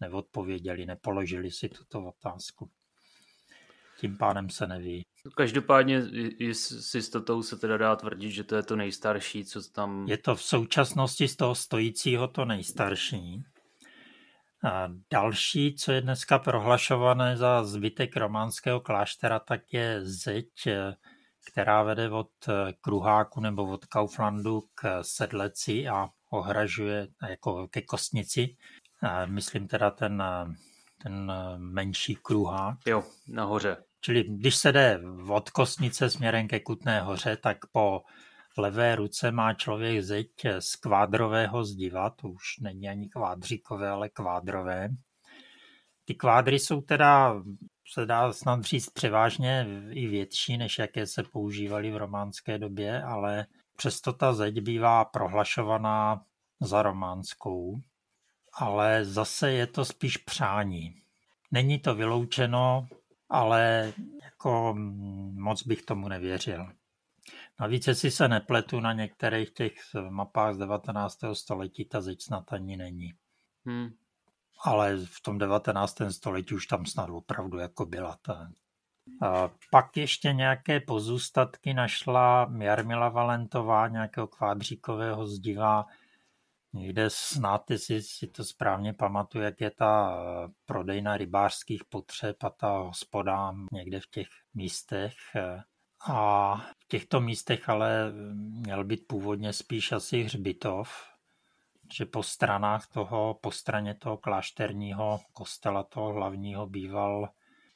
[0.00, 2.70] neodpověděli, nepoložili si tuto otázku.
[4.00, 5.02] Tím pádem se neví.
[5.36, 6.02] Každopádně
[6.52, 10.08] s jistotou se teda dá tvrdit, že to je to nejstarší, co tam...
[10.08, 13.42] Je to v současnosti z toho stojícího to nejstarší.
[14.64, 20.46] A další, co je dneska prohlašované za zbytek románského kláštera, tak je zeď,
[21.50, 22.30] která vede od
[22.80, 28.56] Kruháku nebo od Kauflandu k Sedleci a ohražuje jako ke Kostnici.
[29.26, 30.22] Myslím teda ten,
[31.02, 32.78] ten menší kruhák.
[32.86, 33.76] Jo, nahoře.
[34.00, 38.02] Čili když se jde od Kostnice směrem ke Kutné hoře, tak po
[38.58, 44.88] levé ruce má člověk zeď z kvádrového zdiva, to už není ani kvádříkové, ale kvádrové.
[46.04, 47.42] Ty kvádry jsou teda,
[47.92, 53.46] se dá snad říct, převážně i větší, než jaké se používaly v románské době, ale
[53.76, 56.22] přesto ta zeď bývá prohlašovaná
[56.60, 57.80] za románskou,
[58.58, 60.94] ale zase je to spíš přání.
[61.50, 62.88] Není to vyloučeno,
[63.28, 63.92] ale
[64.22, 64.74] jako
[65.32, 66.66] moc bych tomu nevěřil.
[67.60, 69.74] Navíc, jestli se nepletu na některých těch
[70.08, 71.18] mapách z 19.
[71.32, 73.14] století, ta zeď snad ani není.
[73.66, 73.88] Hmm.
[74.64, 75.96] Ale v tom 19.
[76.10, 78.50] století už tam snad opravdu jako byla ta.
[79.22, 85.86] A pak ještě nějaké pozůstatky našla Jarmila Valentová, nějakého kvádříkového zdiva.
[86.72, 90.18] Někde snad, jestli si to správně pamatuju, jak je ta
[90.64, 95.12] prodejna rybářských potřeb a ta hospoda někde v těch místech.
[96.08, 101.04] A v těchto místech ale měl být původně spíš asi hřbitov,
[101.92, 107.28] že po stranách toho, po straně toho klášterního kostela, toho hlavního, býval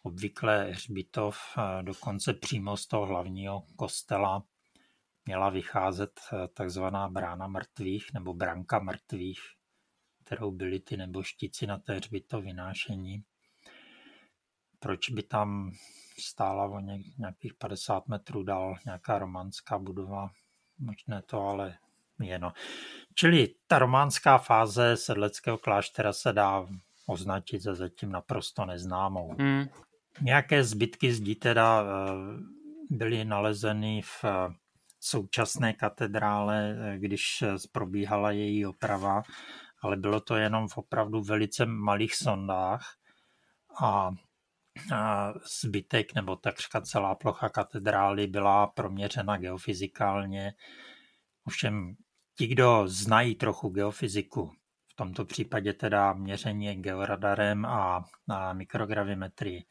[0.03, 1.39] obvykle hřbitov,
[1.83, 4.43] dokonce přímo z toho hlavního kostela
[5.27, 9.41] měla vycházet eh, takzvaná brána mrtvých nebo branka mrtvých,
[10.25, 13.25] kterou byli ty neboštíci na té hřbito vynášení.
[14.79, 15.73] Proč by tam
[16.19, 16.81] stála o
[17.19, 20.31] nějakých 50 metrů dál nějaká románská budova?
[20.79, 21.79] Možné to, ale
[22.21, 22.53] jeno.
[23.15, 26.67] Čili ta románská fáze sedleckého kláštera se dá
[27.07, 29.35] označit za zatím naprosto neznámou.
[29.39, 29.65] Hmm.
[30.21, 31.87] Nějaké zbytky zdí teda eh,
[32.91, 34.55] byly nalezeny v eh,
[35.05, 39.23] současné katedrále, když probíhala její oprava,
[39.83, 42.97] ale bylo to jenom v opravdu velice malých sondách
[43.83, 44.11] a
[45.63, 50.55] zbytek nebo takřka celá plocha katedrály byla proměřena geofyzikálně.
[51.45, 51.95] Ovšem
[52.39, 54.53] ti, kdo znají trochu geofyziku,
[54.93, 59.65] v tomto případě teda měření georadarem a, a mikrogravimetrii,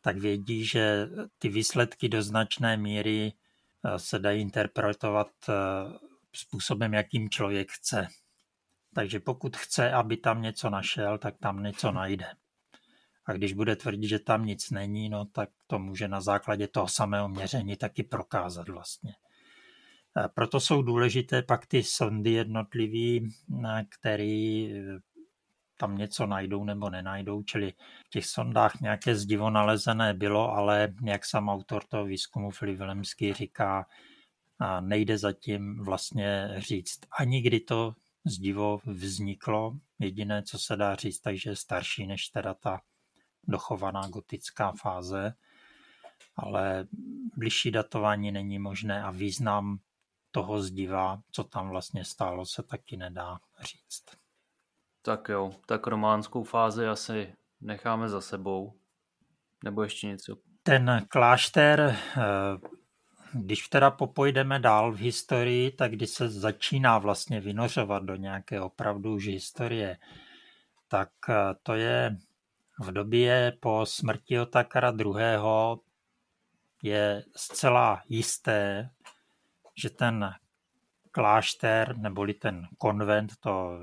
[0.00, 3.47] tak vědí, že ty výsledky do značné míry eh,
[3.96, 5.52] se dají interpretovat eh,
[6.34, 8.06] způsobem, jakým člověk chce.
[8.94, 12.26] Takže pokud chce, aby tam něco našel, tak tam něco najde.
[13.26, 16.88] A když bude tvrdit, že tam nic není, no tak to může na základě toho
[16.88, 19.12] samého měření taky prokázat vlastně.
[20.34, 23.28] Proto jsou důležité pak ty sondy jednotlivý,
[23.88, 24.98] který e,
[25.78, 27.72] tam něco najdou nebo nenajdou, čili
[28.06, 33.32] v těch sondách nějaké zdivo nalezené bylo, ale jak sám autor toho výzkumu Filip Vilemský
[33.32, 33.86] říká,
[34.80, 37.94] nejde zatím vlastně říct ani kdy to
[38.26, 39.78] zdivo vzniklo.
[39.98, 42.80] Jediné, co se dá říct, takže je starší než teda ta
[43.48, 45.34] dochovaná gotická fáze,
[46.36, 46.86] ale
[47.36, 49.78] bližší datování není možné a význam
[50.30, 54.17] toho zdiva, co tam vlastně stálo, se taky nedá říct.
[55.08, 58.72] Tak jo, tak románskou fázi asi necháme za sebou.
[59.64, 60.36] Nebo ještě něco?
[60.62, 62.20] Ten klášter, eh,
[63.32, 69.14] když teda popojdeme dál v historii, tak když se začíná vlastně vynořovat do nějaké opravdu
[69.14, 69.98] už historie,
[70.88, 72.16] tak eh, to je
[72.80, 75.16] v době po smrti Otakara II.
[76.82, 78.90] je zcela jisté,
[79.76, 80.34] že ten
[81.10, 83.78] klášter neboli ten konvent, to,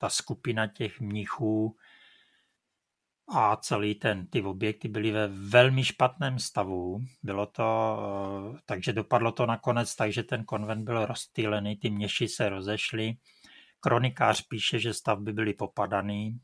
[0.00, 1.76] ta skupina těch mnichů
[3.28, 7.00] a celý ten, ty objekty byly ve velmi špatném stavu.
[7.22, 7.96] Bylo to,
[8.66, 13.16] takže dopadlo to nakonec tak, že ten konvent byl rozstýlený, ty měši se rozešly.
[13.80, 16.40] Kronikář píše, že stavby byly popadaný,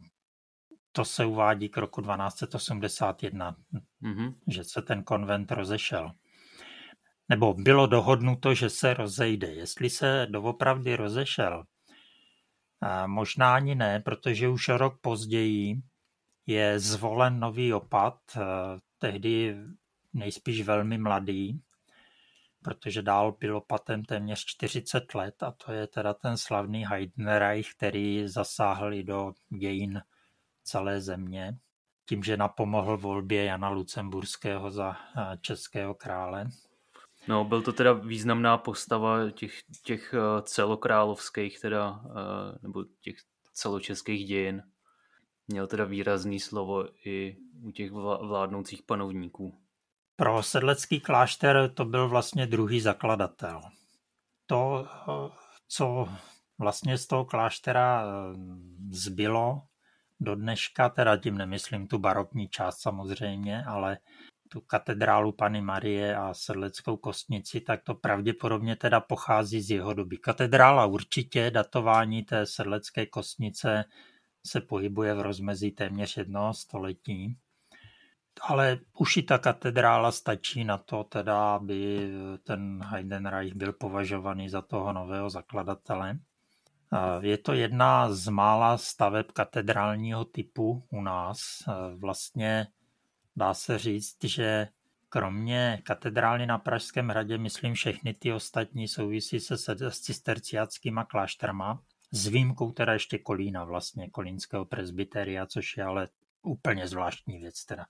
[0.93, 3.57] to se uvádí k roku 1281,
[4.03, 4.35] mm-hmm.
[4.49, 6.13] že se ten konvent rozešel.
[7.29, 9.47] Nebo bylo dohodnuto, že se rozejde.
[9.47, 11.65] Jestli se doopravdy rozešel,
[13.07, 15.83] možná ani ne, protože už rok později
[16.47, 18.21] je zvolen nový opat,
[18.99, 19.57] tehdy
[20.13, 21.61] nejspíš velmi mladý,
[22.63, 28.29] protože dál byl opatem téměř 40 let a to je teda ten slavný Heidenreich, který
[28.29, 30.03] zasáhl i do dějin
[30.63, 31.59] celé země,
[32.07, 36.49] tím, že napomohl volbě Jana Lucemburského za eh, českého krále.
[37.29, 39.53] No, byl to teda významná postava těch,
[39.85, 43.17] těch eh, celokrálovských teda, eh, nebo těch
[43.53, 44.63] celočeských dějin.
[45.49, 49.59] měl teda výrazný slovo i u těch vládnoucích panovníků.
[50.17, 53.61] Pro sedlecký klášter to byl vlastně druhý zakladatel.
[54.47, 54.87] To,
[55.69, 56.09] co
[56.59, 58.37] vlastně z toho kláštera eh,
[58.91, 59.63] zbylo
[60.21, 63.99] do dneška, teda tím nemyslím tu barokní část samozřejmě, ale
[64.49, 70.17] tu katedrálu Pany Marie a sedleckou kostnici, tak to pravděpodobně teda pochází z jeho doby.
[70.17, 73.85] Katedrála určitě, datování té sedlecké kostnice
[74.47, 77.37] se pohybuje v rozmezí téměř jednoho století.
[78.41, 82.11] Ale už i ta katedrála stačí na to, teda, aby
[82.43, 86.19] ten Heidenreich byl považovaný za toho nového zakladatele.
[87.21, 91.39] Je to jedna z mála staveb katedrálního typu u nás.
[91.97, 92.67] Vlastně
[93.37, 94.69] dá se říct, že
[95.09, 99.59] kromě katedrály na Pražském hradě, myslím, všechny ty ostatní souvisí se
[99.91, 106.09] s cisterciáckýma klášterma, s výjimkou teda ještě Kolína vlastně, kolínského presbyteria, což je ale
[106.43, 107.87] úplně zvláštní věc teda.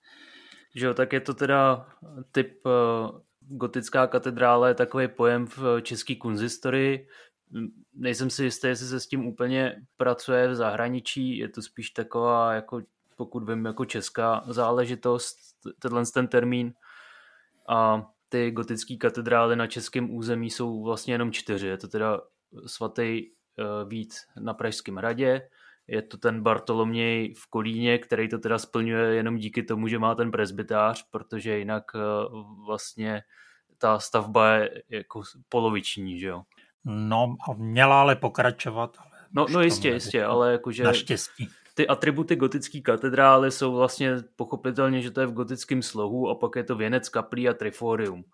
[0.75, 1.89] Jo, tak je to teda
[2.33, 7.09] typ uh, gotická katedrála, je takový pojem v české kunzistorii.
[7.95, 12.55] Nejsem si jistý, jestli se s tím úplně pracuje v zahraničí, je to spíš taková
[12.55, 12.83] jako
[13.17, 15.37] pokud vím, jako česká záležitost,
[15.79, 16.73] tenhle ten termín.
[17.69, 21.67] A ty gotické katedrály na českém území jsou vlastně jenom čtyři.
[21.67, 22.21] Je to teda
[22.67, 25.49] svatý uh, Vít na Pražském hradě,
[25.87, 30.15] je to ten Bartoloměj v Kolíně, který to teda splňuje jenom díky tomu, že má
[30.15, 33.23] ten presbytář, protože jinak uh, vlastně
[33.79, 36.43] ta stavba je jako poloviční, že jo?
[36.85, 38.97] No, měla ale pokračovat.
[38.99, 40.85] Ale no, no jistě, jistě, ale jakože...
[40.85, 46.35] Naštěstí ty atributy gotické katedrály jsou vlastně pochopitelně, že to je v gotickém slohu a
[46.35, 48.25] pak je to věnec kaplí a triforium.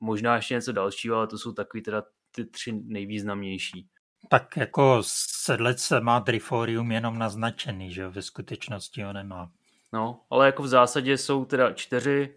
[0.00, 2.02] Možná ještě něco dalšího, ale to jsou takový teda
[2.34, 3.86] ty tři nejvýznamnější.
[4.28, 9.50] Tak jako sedlec má triforium jenom naznačený, že ve skutečnosti ho nemá.
[9.92, 12.34] No, ale jako v zásadě jsou teda čtyři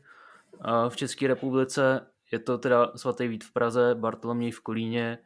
[0.90, 2.08] v České republice.
[2.32, 5.18] Je to teda svatý Vít v Praze, Bartoloměj v Kolíně,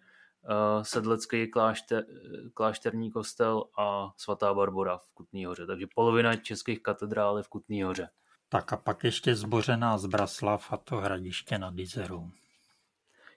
[0.82, 2.06] sedlecký klášter,
[2.54, 5.66] klášterní kostel a svatá Barbora v Kutný hoře.
[5.66, 8.10] Takže polovina českých katedrál je v Kutný hoře.
[8.50, 12.32] Tak a pak ještě zbořená z Braslav a to hradiště nad Izerou.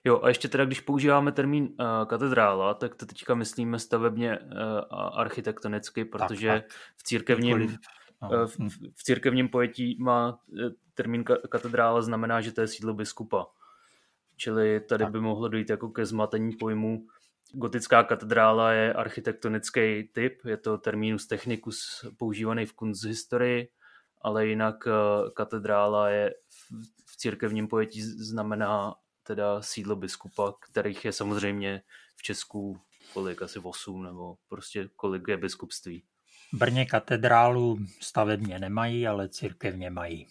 [0.05, 4.47] Jo, a ještě teda, když používáme termín uh, katedrála, tak to teďka myslíme stavebně uh,
[5.13, 6.71] architektonicky, protože tak, tak.
[6.97, 7.77] v církevním
[8.21, 8.47] no.
[8.47, 8.59] v,
[8.95, 10.39] v církevním pojetí má
[10.93, 13.45] termín katedrála znamená, že to je sídlo biskupa.
[14.35, 17.07] Čili tady by mohlo dojít jako ke zmatení pojmu.
[17.51, 23.69] Gotická katedrála je architektonický typ, je to terminus technicus používaný v kunsthistorii,
[24.21, 24.91] ale jinak eh,
[25.33, 26.33] katedrála je
[27.05, 31.81] v církevním pojetí znamená teda sídlo biskupa, kterých je samozřejmě
[32.15, 32.79] v Česku
[33.13, 36.03] kolik, asi 8 nebo prostě kolik je biskupství.
[36.53, 40.27] Brně katedrálu stavebně nemají, ale církevně mají.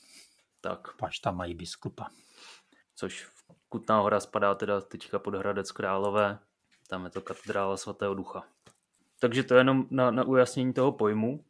[0.60, 0.96] Tak.
[0.96, 2.10] Paž tam mají biskupa.
[2.94, 3.41] Což v
[3.72, 6.38] Kutná hora spadá teda teďka pod Hradec Králové,
[6.88, 8.44] tam je to katedrála svatého ducha.
[9.20, 11.44] Takže to je jenom na, na ujasnění toho pojmu.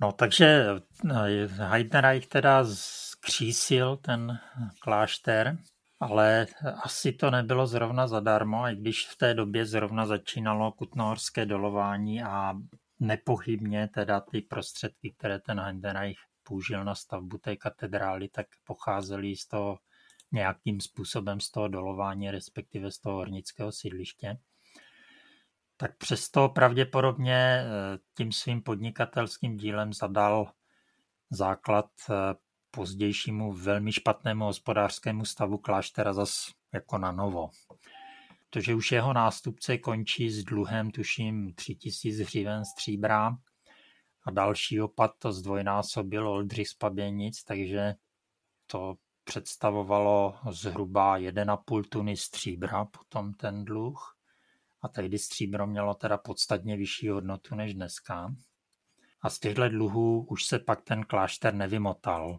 [0.00, 0.66] No takže
[1.10, 4.38] eh, Heidenreich teda zkřísil ten
[4.80, 5.58] klášter,
[6.00, 6.46] ale
[6.82, 12.54] asi to nebylo zrovna zadarmo, i když v té době zrovna začínalo kutnohorské dolování a
[13.00, 19.46] nepochybně teda ty prostředky, které ten Heidenreich použil na stavbu té katedrály, tak pocházely z
[19.46, 19.78] toho
[20.32, 24.38] nějakým způsobem z toho dolování, respektive z toho hornického sídliště,
[25.76, 30.52] tak přesto pravděpodobně eh, tím svým podnikatelským dílem zadal
[31.30, 32.14] základ eh,
[32.70, 37.50] pozdějšímu velmi špatnému hospodářskému stavu kláštera zas jako na novo.
[38.50, 43.36] Protože už jeho nástupce končí s dluhem, tuším, 3000 hřiven stříbra
[44.26, 47.94] a další opad to zdvojnásobil Oldřich z Paběnic, takže
[48.66, 48.94] to
[49.26, 54.16] představovalo zhruba 1,5 tuny stříbra, potom ten dluh.
[54.82, 58.34] A tehdy stříbro mělo teda podstatně vyšší hodnotu než dneska.
[59.20, 62.38] A z těchto dluhů už se pak ten klášter nevymotal.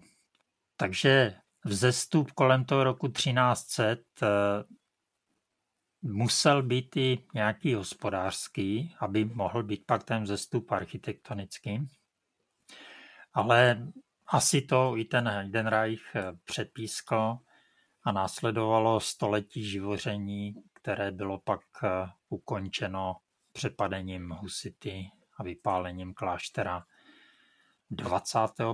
[0.77, 1.35] Takže
[1.65, 4.63] vzestup kolem toho roku 1300 eh,
[6.01, 11.89] musel být i nějaký hospodářský, aby mohl být pak ten vzestup architektonický.
[13.33, 13.87] Ale
[14.27, 17.37] asi to i ten Heidenreich eh, přepískl
[18.03, 21.89] a následovalo století živoření, které bylo pak eh,
[22.29, 23.15] ukončeno
[23.51, 26.85] přepadením husity a vypálením kláštera
[27.89, 28.67] 25.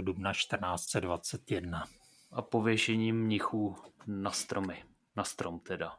[0.00, 1.84] dubna 1421.
[2.32, 3.76] A pověšením mnichů
[4.06, 4.84] na stromy.
[5.16, 5.96] Na strom teda.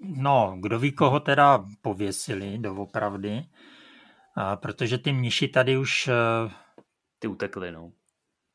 [0.00, 3.44] No, kdo ví, koho teda pověsili doopravdy.
[4.36, 6.08] A protože ty mniši tady už...
[6.08, 6.50] Eh,
[7.18, 7.92] ty utekly, no.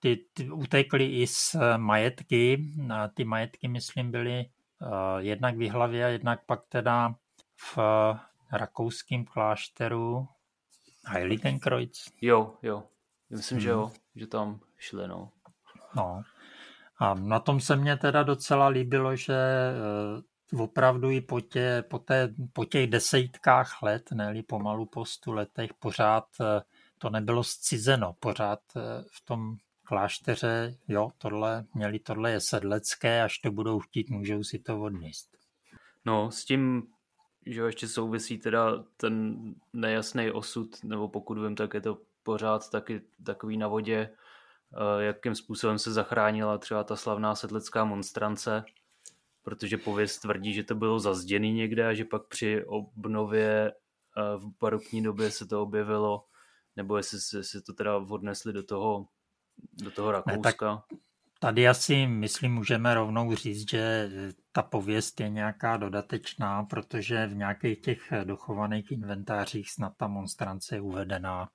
[0.06, 2.66] Ty, ty utekly i z eh, majetky.
[2.94, 4.46] A ty majetky, myslím, byly
[4.82, 7.16] uh, jednak v hlavě, jednak pak teda
[7.56, 7.84] v uh,
[8.52, 10.28] rakouském klášteru
[11.06, 12.12] Heiligenkreuz.
[12.22, 12.84] Jo, jo.
[13.30, 13.64] Myslím, hmm.
[13.64, 15.32] že jo, že tam šli, no.
[15.96, 16.22] No.
[16.98, 19.36] A na tom se mně teda docela líbilo, že
[20.60, 25.74] opravdu i po, tě, po, té, po těch desítkách let, ne pomalu po stu letech,
[25.74, 26.62] pořád eh,
[26.98, 28.82] to nebylo zcizeno, pořád eh,
[29.12, 29.58] v tom
[29.88, 35.38] klášteře, jo, tohle, měli tohle je sedlecké, až to budou chtít, můžou si to odníst.
[36.06, 36.88] No, s tím,
[37.46, 39.36] že ještě souvisí teda ten
[39.74, 44.10] nejasný osud, nebo pokud vím, tak je to pořád taky takový na vodě,
[45.00, 48.66] eh, jakým způsobem se zachránila třeba ta slavná sedlecká monstrance,
[49.44, 54.46] protože pověst tvrdí, že to bylo zazděný někde a že pak při obnově eh, v
[54.62, 56.26] barokní době se to objevilo,
[56.76, 59.08] nebo jestli se to teda odnesli do toho,
[59.84, 60.36] do toho Rakouska.
[60.36, 61.00] Ne, tak
[61.40, 64.10] tady asi, myslím, můžeme rovnou říct, že
[64.52, 70.82] ta pověst je nějaká dodatečná, protože v nějakých těch dochovaných inventářích snad ta monstrance je
[70.82, 71.50] uvedená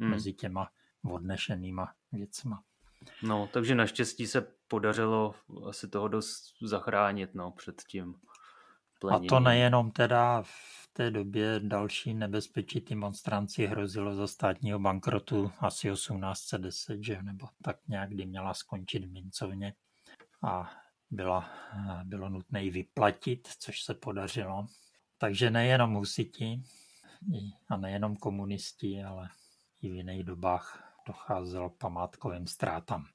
[0.00, 0.10] hmm.
[0.10, 0.68] mezi těma
[1.04, 2.62] odnešenýma věcma.
[3.22, 5.34] No, takže naštěstí se podařilo
[5.68, 7.82] asi toho dost zachránit no, před
[9.00, 9.26] tím pleněním.
[9.26, 15.52] A to nejenom teda v té době další nebezpečí ty monstranci hrozilo za státního bankrotu
[15.60, 17.22] asi 1810, že?
[17.22, 19.74] nebo tak nějak, kdy měla skončit v mincovně
[20.42, 20.70] a
[21.10, 21.48] byla,
[22.04, 24.66] bylo nutné ji vyplatit, což se podařilo.
[25.18, 26.62] Takže nejenom husiti
[27.68, 29.28] a nejenom komunisti, ale
[29.82, 33.06] i v jiných dobách docházelo k památkovým ztrátám.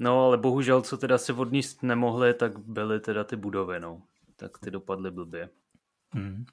[0.00, 4.02] No, ale bohužel, co teda se odníst nemohli, tak byly teda ty budovy, no.
[4.36, 5.48] Tak ty dopadly blbě.
[6.10, 6.44] Hmm.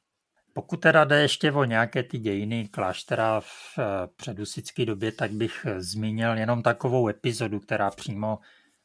[0.54, 3.84] Pokud teda jde ještě o nějaké ty dějiny kláštera v eh,
[4.16, 8.40] předusické době, tak bych zmínil jenom takovou epizodu, která přímo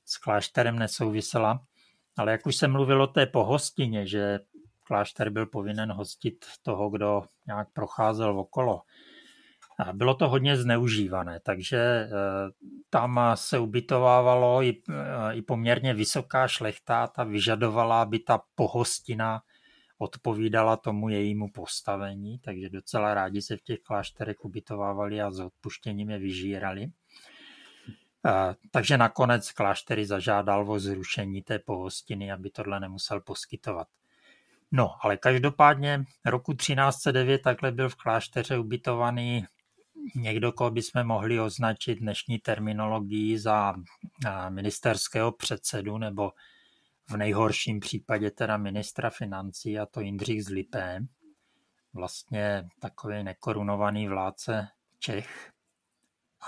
[0.05, 1.61] s klášterem nesouvisela.
[2.17, 4.41] Ale jak už jsem mluvil o té pohostině, že
[4.85, 8.83] klášter byl povinen hostit toho, kdo nějak procházel okolo,
[9.93, 12.11] bylo to hodně zneužívané, takže eh,
[12.91, 19.43] tam se ubytovávalo i, eh, i poměrně vysoká šlechta, ta vyžadovala, aby ta pohostina
[19.99, 26.11] odpovídala tomu jejímu postavení, takže docela rádi se v těch klášterech ubytovávali a s odpuštěním
[26.11, 26.87] je vyžírali.
[28.27, 33.89] Eh, takže nakonec kláštery zažádal o zrušení té pohostiny, aby tohle nemusel poskytovat.
[34.73, 39.47] No, ale každopádně roku 1309 takhle byl v klášteře ubytovaný
[40.15, 43.75] někdo, koho bychom mohli označit dnešní terminologií za
[44.49, 46.33] ministerského předsedu nebo
[47.11, 51.01] v nejhorším případě teda ministra financí a to Jindřich z Lipé,
[51.95, 54.69] vlastně takový nekorunovaný vládce
[54.99, 55.51] Čech.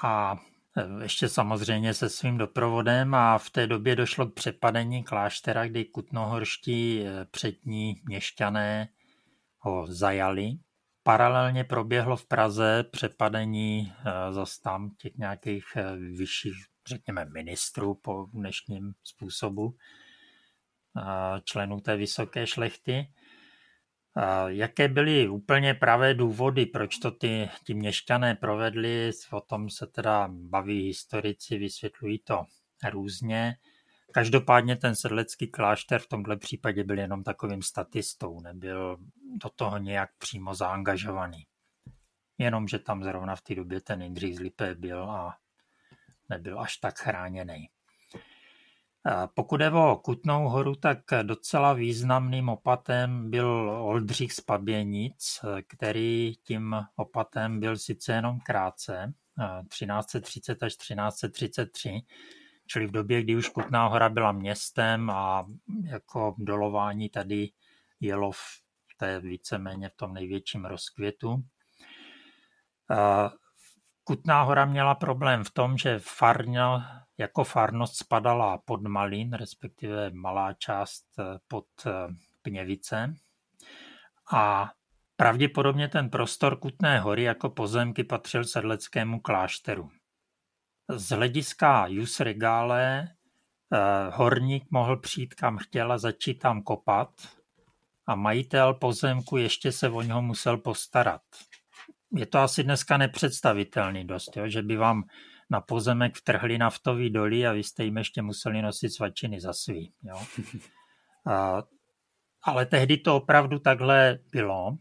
[0.03, 0.37] A
[0.77, 5.85] e, ještě samozřejmě se svým doprovodem a v té době došlo k přepadení kláštera, kdy
[5.85, 8.89] kutnohorští e, přední měšťané
[9.59, 10.53] ho zajali
[11.03, 16.53] Paralelně proběhlo v Praze přepadení eh, zase tam těch nějakých eh, vyšších,
[16.89, 23.09] řekněme, ministrů po dnešním způsobu, eh, členů té vysoké šlechty.
[24.47, 30.29] Jaké byly úplně pravé důvody, proč to ty, ty měšťané provedli, o tom se teda
[30.33, 32.45] baví historici, vysvětlují to
[32.91, 33.57] různě.
[34.13, 38.97] Každopádně ten sedlecký klášter v tomhle případě byl jenom takovým statistou, nebyl
[39.43, 41.47] do toho nějak přímo zaangažovaný.
[42.39, 45.37] Jenom, že tam zrovna v té době ten Jindřich z Lipé byl a
[46.29, 47.69] nebyl až tak chráněný.
[49.35, 56.77] Pokud je o Kutnou horu, tak docela významným opatem byl Oldřich z Paběnic, který tím
[56.97, 59.13] opatem byl sice jenom krátce,
[59.69, 62.03] 1330 až 1333,
[62.71, 65.47] čili v době, kdy už Kutná hora byla městem a
[65.85, 67.51] jako dolování tady
[68.01, 68.63] jelo v
[68.97, 71.45] té víceméně v tom největším rozkvětu.
[74.05, 76.87] Kutná hora měla problém v tom, že farňa
[77.19, 81.67] jako farnost spadala pod Malin, respektive malá část eh, pod
[82.43, 83.15] Pněvice.
[84.33, 84.71] A
[85.17, 89.91] pravděpodobně ten prostor Kutné hory jako pozemky patřil sedleckému klášteru.
[90.97, 93.09] Z hlediska jus regale
[93.73, 97.11] eh, horník mohl přijít kam chtěl a začít tam kopat
[98.07, 101.23] a majitel pozemku ještě se o něho musel postarat.
[102.15, 104.49] Je to asi dneska nepředstavitelný dost, jo?
[104.49, 105.05] že by vám
[105.51, 109.93] na pozemek vtrhli naftový doly a vy jste jim ještě museli nosit svačiny za svý.
[110.03, 110.23] Jo?
[111.27, 111.63] A,
[112.43, 114.77] ale tehdy to opravdu takhle bylo.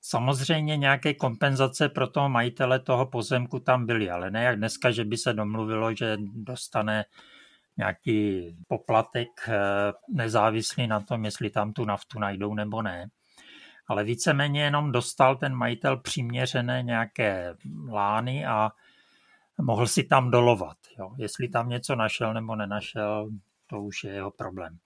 [0.00, 5.04] Samozřejmě nějaké kompenzace pro toho majitele toho pozemku tam byly, ale ne jak dneska, že
[5.04, 7.04] by se domluvilo, že dostane
[7.76, 9.58] nějaký poplatek eh,
[10.08, 13.08] nezávislý na tom, jestli tam tu naftu najdou nebo ne.
[13.88, 17.54] Ale víceméně jenom dostal ten majitel přiměřené nějaké
[17.90, 18.70] lány a
[19.60, 20.76] mohl si tam dolovat.
[20.98, 21.10] Jo.
[21.18, 23.30] Jestli tam něco našel nebo nenašel,
[23.66, 24.78] to už je jeho problém.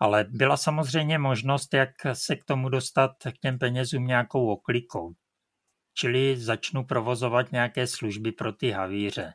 [0.00, 5.14] Ale byla samozřejmě možnost, jak se k tomu dostat k těm penězům nějakou oklikou.
[5.94, 9.34] Čili začnu provozovat nějaké služby pro ty havíře.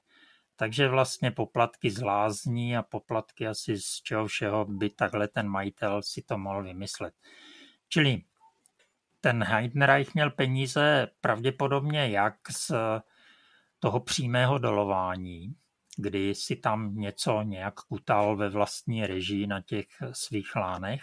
[0.55, 6.01] Takže vlastně poplatky z lázní a poplatky asi z čeho všeho by takhle ten majitel
[6.01, 7.13] si to mohl vymyslet.
[7.89, 8.21] Čili
[9.21, 12.71] ten Heidenreich měl peníze pravděpodobně jak z
[13.79, 15.55] toho přímého dolování,
[15.97, 21.01] kdy si tam něco nějak kutal ve vlastní režii na těch svých lánech,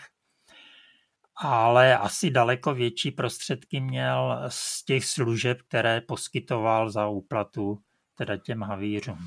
[1.36, 7.78] ale asi daleko větší prostředky měl z těch služeb, které poskytoval za úplatu
[8.14, 9.18] teda těm havířům.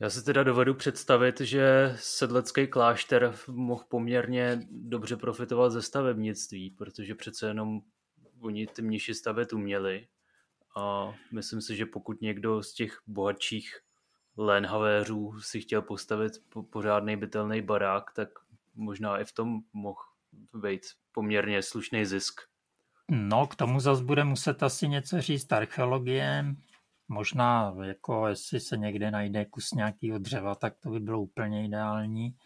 [0.00, 7.14] Já si teda dovedu představit, že sedlecký klášter mohl poměrně dobře profitovat ze stavebnictví, protože
[7.14, 7.80] přece jenom
[8.40, 10.08] oni ty mniši stavět uměli
[10.76, 13.80] a myslím si, že pokud někdo z těch bohatších
[14.36, 16.32] Lenhavéřů si chtěl postavit
[16.70, 18.28] pořádný bytelný barák, tak
[18.74, 20.00] možná i v tom mohl
[20.54, 20.82] být
[21.12, 22.40] poměrně slušný zisk.
[23.10, 26.44] No, k tomu zase bude muset asi něco říct archeologie.
[27.08, 32.36] Možná, jako jestli se někde najde kus nějakého dřeva, tak to by bylo úplně ideální.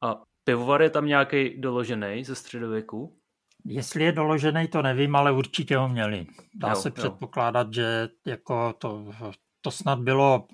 [0.00, 3.18] A pivovar je tam nějaký doložený ze středověku?
[3.64, 6.26] Jestli je doložený, to nevím, ale určitě ho měli.
[6.54, 7.72] Dá jo, se předpokládat, jo.
[7.72, 9.12] že jako to,
[9.60, 10.46] to snad bylo,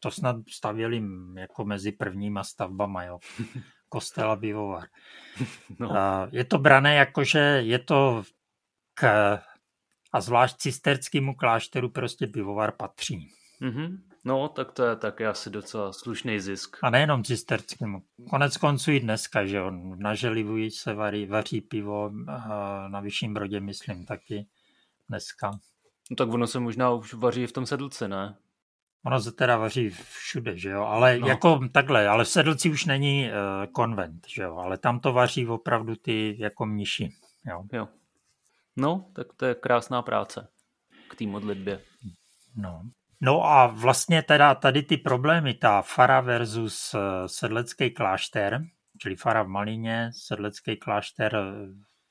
[0.00, 1.02] to snad stavěli
[1.36, 3.18] jako mezi prvníma stavbama, jo.
[3.88, 4.88] Kostel a pivovar.
[5.78, 5.90] No.
[6.32, 8.22] Je to brané jako, že je to
[8.94, 9.04] k,
[10.12, 13.28] a zvlášť cisterskému klášteru prostě pivovar patří.
[13.62, 13.98] Mm-hmm.
[14.24, 16.76] No, tak to je taky asi docela slušný zisk.
[16.82, 18.02] A nejenom cisterskému.
[18.30, 22.10] Konec konců i dneska, že on na Želivuji se vaří, vaří pivo,
[22.88, 24.46] na Vyšším Brodě myslím taky
[25.08, 25.50] dneska.
[26.10, 28.36] No tak ono se možná už vaří v tom sedlce, ne?
[29.04, 31.28] Ono se teda vaří všude, že jo, ale no.
[31.28, 35.46] jako takhle, ale v Sedlci už není uh, konvent, že jo, ale tam to vaří
[35.46, 37.12] opravdu ty jako mniši,
[37.46, 37.64] jo.
[37.72, 37.88] jo.
[38.76, 40.48] No, tak to je krásná práce
[41.10, 41.80] k té modlitbě.
[42.56, 42.82] No.
[43.20, 48.62] No a vlastně teda tady ty problémy, ta fara versus eh, sedlecký klášter,
[48.98, 51.42] čili fara v Malíně, sedlecký klášter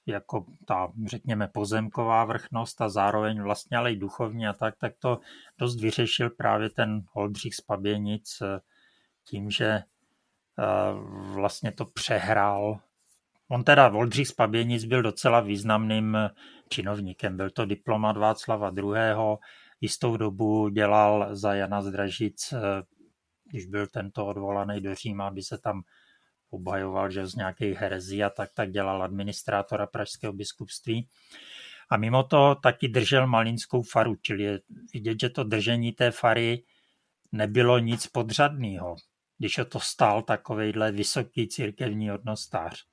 [0.05, 5.19] jako ta, řekněme, pozemková vrchnost a zároveň vlastně ale i duchovní a tak, tak to
[5.57, 8.59] dost vyřešil právě ten Holdřich z Paběnic eh,
[9.25, 9.83] tím, že eh,
[11.33, 12.79] vlastně to přehrál.
[13.47, 16.17] On teda Voldřich z Paběnic byl docela významným
[16.69, 17.37] činovníkem.
[17.37, 19.37] Byl to diplomat Václava II.
[19.81, 22.83] Jistou dobu dělal za Jana Zdražic, eh,
[23.45, 25.81] když byl tento odvolaný do Říma, aby se tam
[26.49, 31.07] obhajoval, že z nějakých herezí a tak, tak dělal administrátora pražského biskupství.
[31.89, 34.59] A mimo to taky držel malinskou faru, čili je
[34.93, 36.63] vidět, že to držení té fary
[37.31, 38.95] nebylo nic podřadného,
[39.37, 42.83] když o to stál takovejhle vysoký církevní hodnostář.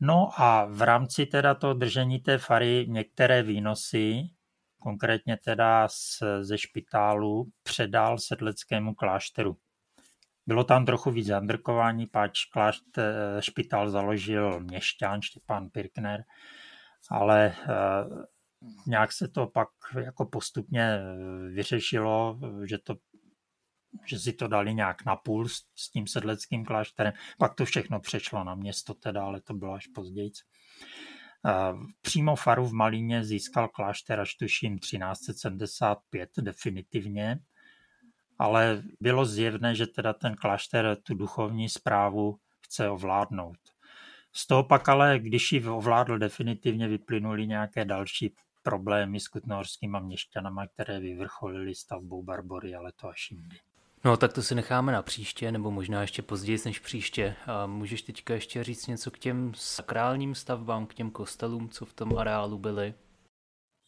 [0.00, 4.22] No a v rámci teda toho držení té fary některé výnosy,
[4.82, 5.88] konkrétně teda
[6.40, 9.56] ze špitálu, předal sedleckému klášteru.
[10.46, 16.24] Bylo tam trochu víc zandrkování, páč klášt eh, špitál založil měšťan Štěpán Pirkner,
[17.10, 17.76] ale eh,
[18.86, 19.68] nějak se to pak
[19.98, 21.02] jako postupně eh,
[21.50, 22.94] vyřešilo, že to
[24.06, 27.12] že si to dali nějak na půl s, s tím sedleckým klášterem.
[27.38, 30.30] Pak to všechno přešlo na město teda, ale to bylo až později.
[32.00, 37.38] Přímo faru v Malíně získal klášter až tuším 1375 definitivně
[38.40, 43.56] ale bylo zjevné, že teda ten klášter tu duchovní zprávu chce ovládnout.
[44.32, 50.66] Z toho pak ale, když ji ovládl definitivně, vyplynuly nějaké další problémy s kutnohorskýma měšťanama,
[50.66, 53.56] které vyvrcholily stavbou Barbory, ale to až jindy.
[54.04, 57.36] No tak to si necháme na příště, nebo možná ještě později než příště.
[57.46, 61.92] A můžeš teďka ještě říct něco k těm sakrálním stavbám, k těm kostelům, co v
[61.92, 62.94] tom areálu byly?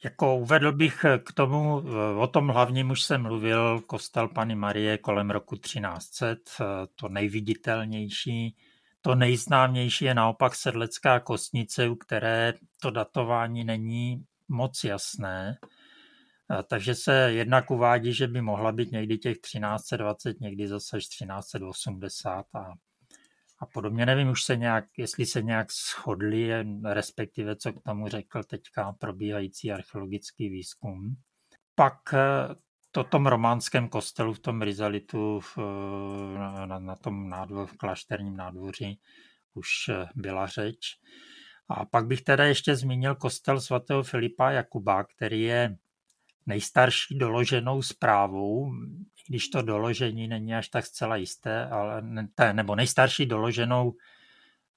[0.05, 1.83] Jako uvedl bych k tomu,
[2.19, 8.57] o tom hlavním už jsem mluvil, kostel Pany Marie kolem roku 1300, to nejviditelnější.
[9.01, 15.59] To nejznámější je naopak sedlecká kostnice, u které to datování není moc jasné.
[16.69, 22.47] Takže se jednak uvádí, že by mohla být někdy těch 1320, někdy zase až 1380
[22.55, 22.73] a,
[23.63, 24.07] a podobně.
[24.07, 26.51] Nevím už se nějak, jestli se nějak shodli,
[26.85, 31.17] respektive co k tomu řekl teďka probíhající archeologický výzkum.
[31.75, 31.99] Pak
[32.91, 35.59] to tom románském kostelu v tom Rizalitu v,
[36.67, 39.01] na, na tom nádvor, v klášterním nádvoří
[39.55, 39.69] už
[40.15, 40.79] byla řeč.
[41.69, 45.77] A pak bych teda ještě zmínil kostel svatého Filipa Jakuba, který je
[46.47, 48.73] nejstarší doloženou zprávou,
[49.29, 53.93] když to doložení není až tak zcela jisté, ale ne, nebo nejstarší doloženou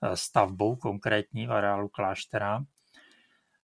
[0.02, 2.66] eh, stavbou konkrétní v areálu kláštera.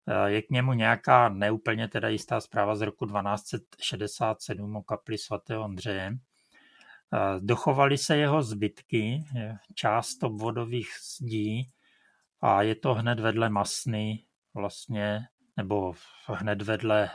[0.09, 5.65] Eh, je k němu nějaká neúplně teda jistá zpráva z roku 1267 o kapli svatého
[5.65, 6.13] Ondřeje.
[6.13, 9.25] Eh, dochovaly se jeho zbytky,
[9.75, 11.71] část obvodových zdí
[12.41, 14.25] a je to hned vedle Masny
[14.55, 15.21] vlastně,
[15.57, 15.95] nebo
[16.27, 17.11] hned vedle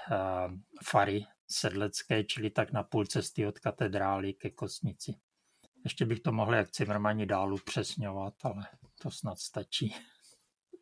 [0.84, 5.16] fary sedlecké, čili tak na půl cesty od katedrály ke Kosnici.
[5.84, 8.68] Ještě bych to mohl jak Cimrmani dál upřesňovat, ale
[9.02, 9.96] to snad stačí.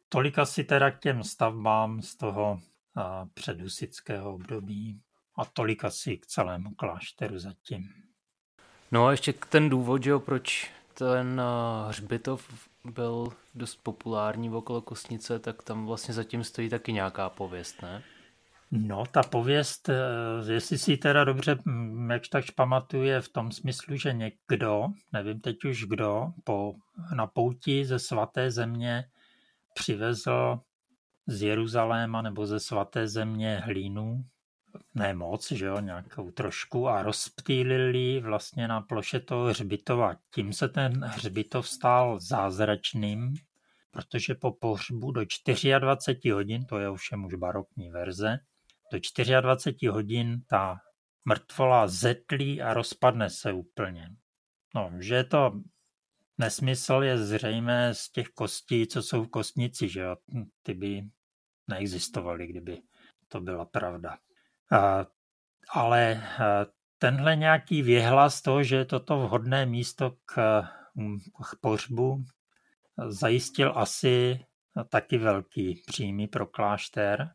[0.10, 2.62] Tolik asi teda k těm stavbám z toho
[3.34, 5.02] předhusického období
[5.36, 7.94] a tolik asi k celému klášteru zatím.
[8.92, 11.42] No a ještě ten důvod, že jo, proč ten
[11.88, 18.04] hřbitov byl dost populární okolo Kostnice, tak tam vlastně zatím stojí taky nějaká pověst, ne?
[18.76, 21.58] No, ta pověst, eh, jestli si teda dobře
[22.12, 26.76] jak takž pamatuje v tom smyslu, že někdo, nevím teď už kdo, po,
[27.16, 29.06] na pouti ze svaté země
[29.74, 30.60] přivezl
[31.28, 34.26] z Jeruzaléma nebo ze svaté země hlínu,
[34.96, 40.16] ne moc, že jo, nějakou trošku a rozptýlili vlastně na ploše toho hřbitova.
[40.36, 43.34] Tím se ten hřbitov stal zázračným,
[43.92, 45.22] protože po pohřbu do
[45.80, 48.40] 24 hodin, to je ovšem už barokní verze,
[48.94, 50.78] do 24 hodin ta
[51.26, 54.10] mrtvola zetlí a rozpadne se úplně.
[54.76, 55.52] No, že je to
[56.38, 60.16] nesmysl je zřejmé z těch kostí, co jsou v kostnici, že jo?
[60.64, 61.04] Ty by
[61.68, 62.82] neexistovaly, kdyby
[63.28, 64.18] to byla pravda.
[64.72, 65.06] A,
[65.70, 66.24] ale
[66.98, 70.62] tenhle nějaký věhlas toho, že je toto vhodné místo k,
[71.52, 72.24] k pohřbu,
[73.08, 74.46] zajistil asi
[74.90, 77.30] taky velký příjmy pro klášter.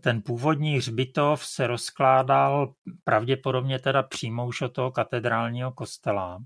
[0.00, 2.74] Ten původní hřbitov se rozkládal
[3.04, 6.44] pravděpodobně teda přímo už od toho katedrálního kostela.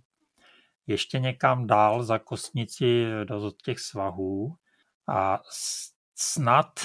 [0.87, 4.57] Ještě někam dál za kostnici do těch svahů
[5.09, 5.41] a
[6.15, 6.81] snad,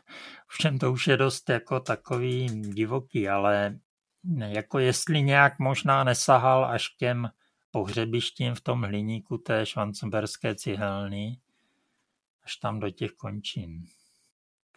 [0.46, 3.78] všem to už je dost jako takový divoký, ale
[4.38, 7.30] jako jestli nějak možná nesahal až k těm
[7.70, 11.40] pohřebištím v tom hliníku té švancemberské cihelny,
[12.44, 13.86] až tam do těch končin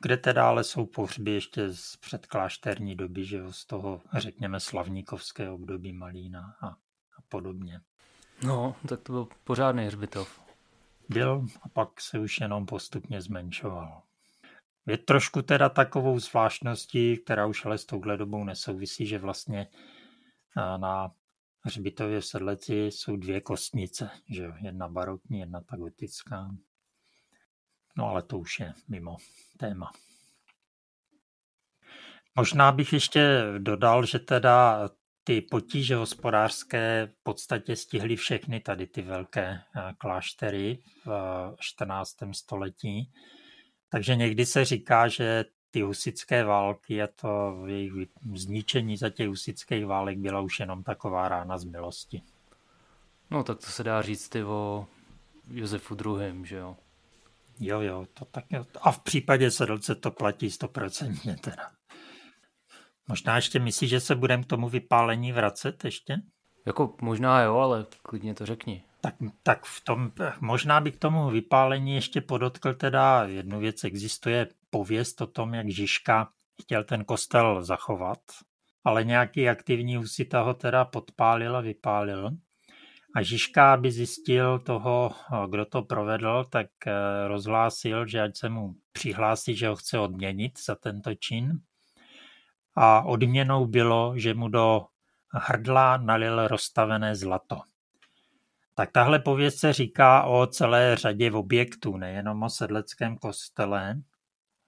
[0.02, 5.94] kde teda ale jsou pohřby ještě z předklášterní doby, že z toho, řekněme, slavníkovského období
[5.94, 7.82] Malína a, a podobně.
[8.44, 10.42] No, tak to byl pořádný hřbitov.
[11.10, 14.02] Byl a pak se už jenom postupně zmenšoval.
[14.88, 19.68] Je trošku teda takovou zvláštností, která už ale s touhle dobou nesouvisí, že vlastně
[20.78, 21.12] na
[21.62, 26.50] hřbitově v Sedleci jsou dvě kostnice, že jedna barokní, jedna ta gotická.
[27.98, 29.18] No ale to už je mimo
[29.58, 29.92] téma.
[32.36, 34.90] Možná bych ještě dodal, že teda
[35.24, 41.12] ty potíže hospodářské v podstatě stihly všechny tady ty velké eh, kláštery v
[41.60, 42.16] 14.
[42.32, 43.12] století.
[43.90, 47.92] Takže někdy se říká, že ty husické války a to jejich
[48.36, 52.22] zničení za těch husických válek byla už jenom taková rána z milosti.
[53.32, 54.88] No tak to se dá říct i o
[55.52, 56.78] Josefu II., že jo?
[57.60, 58.66] Jo, jo, to tak jo.
[58.82, 61.72] A v případě sedlce to platí stoprocentně teda.
[63.08, 66.18] Možná ještě myslíš, že se budeme k tomu vypálení vracet ještě?
[66.66, 68.84] Jako možná jo, ale klidně to řekni.
[69.02, 73.84] Tak, tak v tom, možná by k tomu vypálení ještě podotkl teda jednu věc.
[73.84, 76.30] Existuje pověst o tom, jak Žižka
[76.62, 78.20] chtěl ten kostel zachovat,
[78.84, 82.32] ale nějaký aktivní husita ho teda podpálil a vypálil.
[83.16, 85.12] A Žižka, aby zjistil toho,
[85.50, 86.94] kdo to provedl, tak eh,
[87.28, 91.60] rozhlásil, že ať se mu přihlásí, že ho chce odměnit za tento čin.
[92.76, 94.86] A odměnou bylo, že mu do
[95.32, 97.62] hrdla nalil rozstavené zlato.
[98.76, 104.02] Tak tahle pověst se říká o celé řadě objektů, nejenom o sedleckém kostele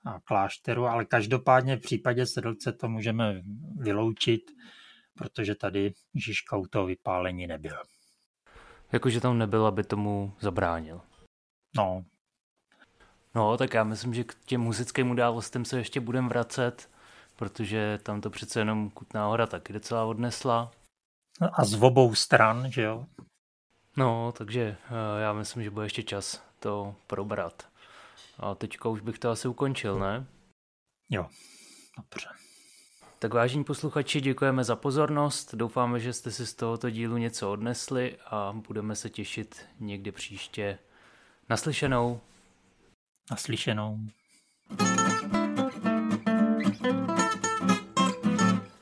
[0.06, 3.42] a klášteru, ale každopádně v případě sedlce to můžeme
[3.78, 4.42] vyloučit,
[5.14, 7.78] protože tady Žižka u toho vypálení nebyl.
[8.92, 11.02] Jakože tam nebyl, aby tomu zabránil.
[11.76, 12.06] No.
[13.36, 16.90] No, tak já myslím, že k těm muzickým událostem se ještě budeme vracet,
[17.36, 20.72] protože tam to přece jenom Kutná hora taky docela odnesla.
[21.54, 23.06] A z obou stran, že jo?
[23.98, 27.68] No, takže eh, já myslím, že bude ještě čas to probrat.
[28.40, 30.26] A teďka už bych to asi ukončil, ne?
[31.10, 31.28] Jo,
[31.98, 32.51] dobře.
[33.22, 35.56] Tak vážení posluchači, děkujeme za pozornost.
[35.56, 40.78] Doufáme, že jste si z tohoto dílu něco odnesli a budeme se těšit někdy příště.
[41.50, 42.22] Naslyšenou.
[43.32, 44.00] Naslyšenou.